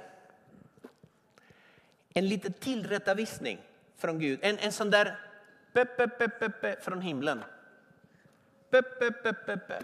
En 2.15 2.29
liten 2.29 2.53
tillrättavisning 2.53 3.59
från 3.97 4.19
Gud. 4.19 4.39
En, 4.43 4.59
en 4.59 4.73
sån 4.73 4.91
där 4.91 5.19
peppe, 5.73 6.09
peppe, 6.09 6.49
peppe 6.49 6.77
från 6.81 7.01
himlen. 7.01 7.45
Peppe, 8.71 9.11
peppe, 9.11 9.33
peppe. 9.33 9.81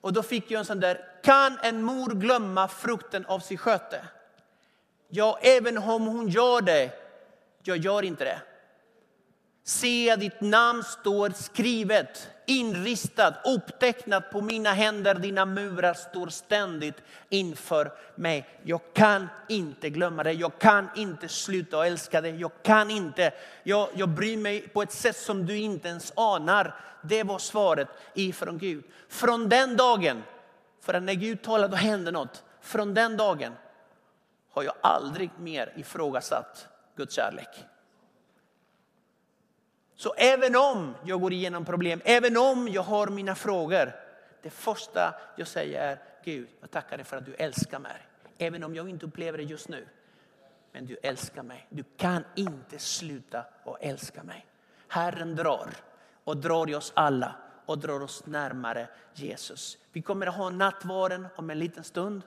Och 0.00 0.12
då 0.12 0.22
fick 0.22 0.50
jag 0.50 0.58
en 0.58 0.64
sån 0.64 0.80
där, 0.80 1.08
kan 1.22 1.58
en 1.62 1.82
mor 1.82 2.10
glömma 2.10 2.68
frukten 2.68 3.26
av 3.26 3.40
sitt 3.40 3.60
sköte? 3.60 4.04
Ja, 5.14 5.38
även 5.42 5.78
om 5.78 6.06
hon 6.06 6.28
gör 6.28 6.60
det, 6.60 6.90
jag 7.62 7.76
gör 7.76 8.02
inte 8.02 8.24
det. 8.24 8.40
Se 9.64 10.16
ditt 10.16 10.40
namn 10.40 10.82
står 10.82 11.30
skrivet, 11.30 12.30
inristat, 12.46 13.34
upptecknat 13.44 14.30
på 14.30 14.40
mina 14.40 14.72
händer. 14.72 15.14
Dina 15.14 15.44
murar 15.44 15.94
står 15.94 16.28
ständigt 16.28 16.94
inför 17.28 17.92
mig. 18.14 18.48
Jag 18.62 18.80
kan 18.92 19.28
inte 19.48 19.90
glömma 19.90 20.22
det. 20.22 20.32
Jag 20.32 20.58
kan 20.58 20.88
inte 20.96 21.28
sluta 21.28 21.86
älska 21.86 22.20
dig. 22.20 22.40
Jag 22.40 22.52
kan 22.62 22.90
inte. 22.90 23.32
Jag, 23.62 23.88
jag 23.94 24.08
bryr 24.08 24.36
mig 24.36 24.68
på 24.68 24.82
ett 24.82 24.92
sätt 24.92 25.16
som 25.16 25.46
du 25.46 25.56
inte 25.56 25.88
ens 25.88 26.12
anar. 26.16 26.80
Det 27.02 27.22
var 27.22 27.38
svaret 27.38 27.88
ifrån 28.14 28.58
Gud. 28.58 28.84
Från 29.08 29.48
den 29.48 29.76
dagen, 29.76 30.22
för 30.80 31.00
när 31.00 31.14
Gud 31.14 31.42
talade 31.42 31.68
då 31.68 31.76
hände 31.76 32.10
något. 32.10 32.44
Från 32.60 32.94
den 32.94 33.16
dagen 33.16 33.52
har 34.52 34.62
jag 34.62 34.74
aldrig 34.80 35.30
mer 35.38 35.72
ifrågasatt 35.76 36.68
Guds 36.96 37.14
kärlek. 37.14 37.64
Så 39.94 40.14
även 40.14 40.56
om 40.56 40.94
jag 41.04 41.20
går 41.20 41.32
igenom 41.32 41.64
problem, 41.64 42.00
även 42.04 42.36
om 42.36 42.68
jag 42.68 42.82
har 42.82 43.06
mina 43.06 43.34
frågor. 43.34 43.92
Det 44.42 44.50
första 44.50 45.14
jag 45.36 45.48
säger 45.48 45.80
är 45.80 45.98
Gud, 46.24 46.48
jag 46.60 46.70
tackar 46.70 46.96
dig 46.96 47.06
för 47.06 47.16
att 47.16 47.26
du 47.26 47.34
älskar 47.34 47.78
mig. 47.78 48.06
Även 48.38 48.64
om 48.64 48.74
jag 48.74 48.88
inte 48.88 49.06
upplever 49.06 49.38
det 49.38 49.44
just 49.44 49.68
nu. 49.68 49.86
Men 50.72 50.86
du 50.86 50.96
älskar 51.02 51.42
mig. 51.42 51.66
Du 51.68 51.84
kan 51.96 52.24
inte 52.34 52.78
sluta 52.78 53.38
att 53.64 53.76
älska 53.80 54.22
mig. 54.22 54.46
Herren 54.88 55.36
drar 55.36 55.70
och 56.24 56.36
drar 56.36 56.70
i 56.70 56.74
oss 56.74 56.92
alla 56.96 57.34
och 57.66 57.78
drar 57.78 58.00
oss 58.00 58.26
närmare 58.26 58.88
Jesus. 59.14 59.78
Vi 59.92 60.02
kommer 60.02 60.26
att 60.26 60.34
ha 60.34 60.50
nattvarden 60.50 61.26
om 61.36 61.50
en 61.50 61.58
liten 61.58 61.84
stund. 61.84 62.22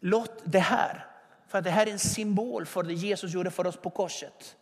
Låt 0.00 0.42
det 0.44 0.58
här, 0.58 1.06
för 1.46 1.60
det 1.60 1.70
här 1.70 1.86
är 1.86 1.90
en 1.90 1.98
symbol 1.98 2.66
för 2.66 2.82
det 2.82 2.94
Jesus 2.94 3.32
gjorde 3.32 3.50
för 3.50 3.66
oss 3.66 3.76
på 3.76 3.90
korset. 3.90 4.56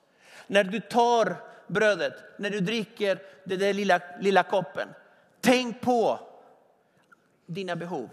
När 0.46 0.64
du 0.64 0.80
tar 0.80 1.36
brödet, 1.66 2.14
när 2.38 2.50
du 2.50 2.60
dricker 2.60 3.22
den 3.44 3.58
där 3.58 3.72
lilla, 3.72 4.00
lilla 4.20 4.42
koppen. 4.42 4.88
Tänk 5.40 5.80
på 5.80 6.20
dina 7.46 7.76
behov. 7.76 8.08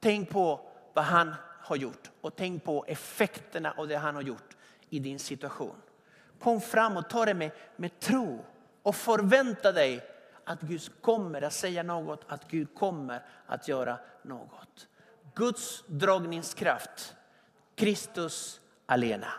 Tänk 0.00 0.30
på 0.30 0.60
vad 0.92 1.04
han 1.04 1.34
har 1.60 1.76
gjort 1.76 2.10
och 2.20 2.36
tänk 2.36 2.64
på 2.64 2.84
effekterna 2.88 3.74
av 3.76 3.88
det 3.88 3.96
han 3.96 4.14
har 4.14 4.22
gjort 4.22 4.56
i 4.88 4.98
din 4.98 5.18
situation. 5.18 5.76
Kom 6.38 6.60
fram 6.60 6.96
och 6.96 7.10
ta 7.10 7.24
det 7.24 7.34
med, 7.34 7.50
med 7.76 8.00
tro 8.00 8.44
och 8.82 8.96
förvänta 8.96 9.72
dig 9.72 10.04
att 10.44 10.60
Gud 10.60 10.90
kommer 11.00 11.42
att 11.42 11.52
säga 11.52 11.82
något, 11.82 12.24
att 12.28 12.50
Gud 12.50 12.74
kommer 12.74 13.22
att 13.46 13.68
göra 13.68 13.98
något. 14.22 14.88
Guds 15.40 15.84
dragningskraft, 15.88 17.14
Kristus 17.74 18.60
alena. 18.86 19.32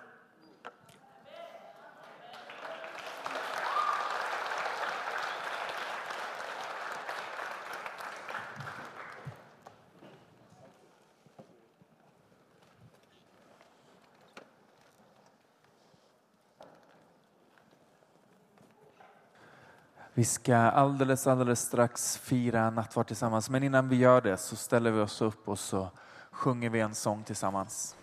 Vi 20.21 20.25
ska 20.25 20.55
alldeles, 20.55 21.27
alldeles 21.27 21.59
strax 21.59 22.17
fira 22.17 22.69
nattvard 22.69 23.07
tillsammans, 23.07 23.49
men 23.49 23.63
innan 23.63 23.89
vi 23.89 23.95
gör 23.95 24.21
det 24.21 24.37
så 24.37 24.55
ställer 24.55 24.91
vi 24.91 24.99
oss 24.99 25.21
upp 25.21 25.49
och 25.49 25.59
så 25.59 25.89
sjunger 26.31 26.69
vi 26.69 26.79
en 26.79 26.95
sång 26.95 27.23
tillsammans. 27.23 27.95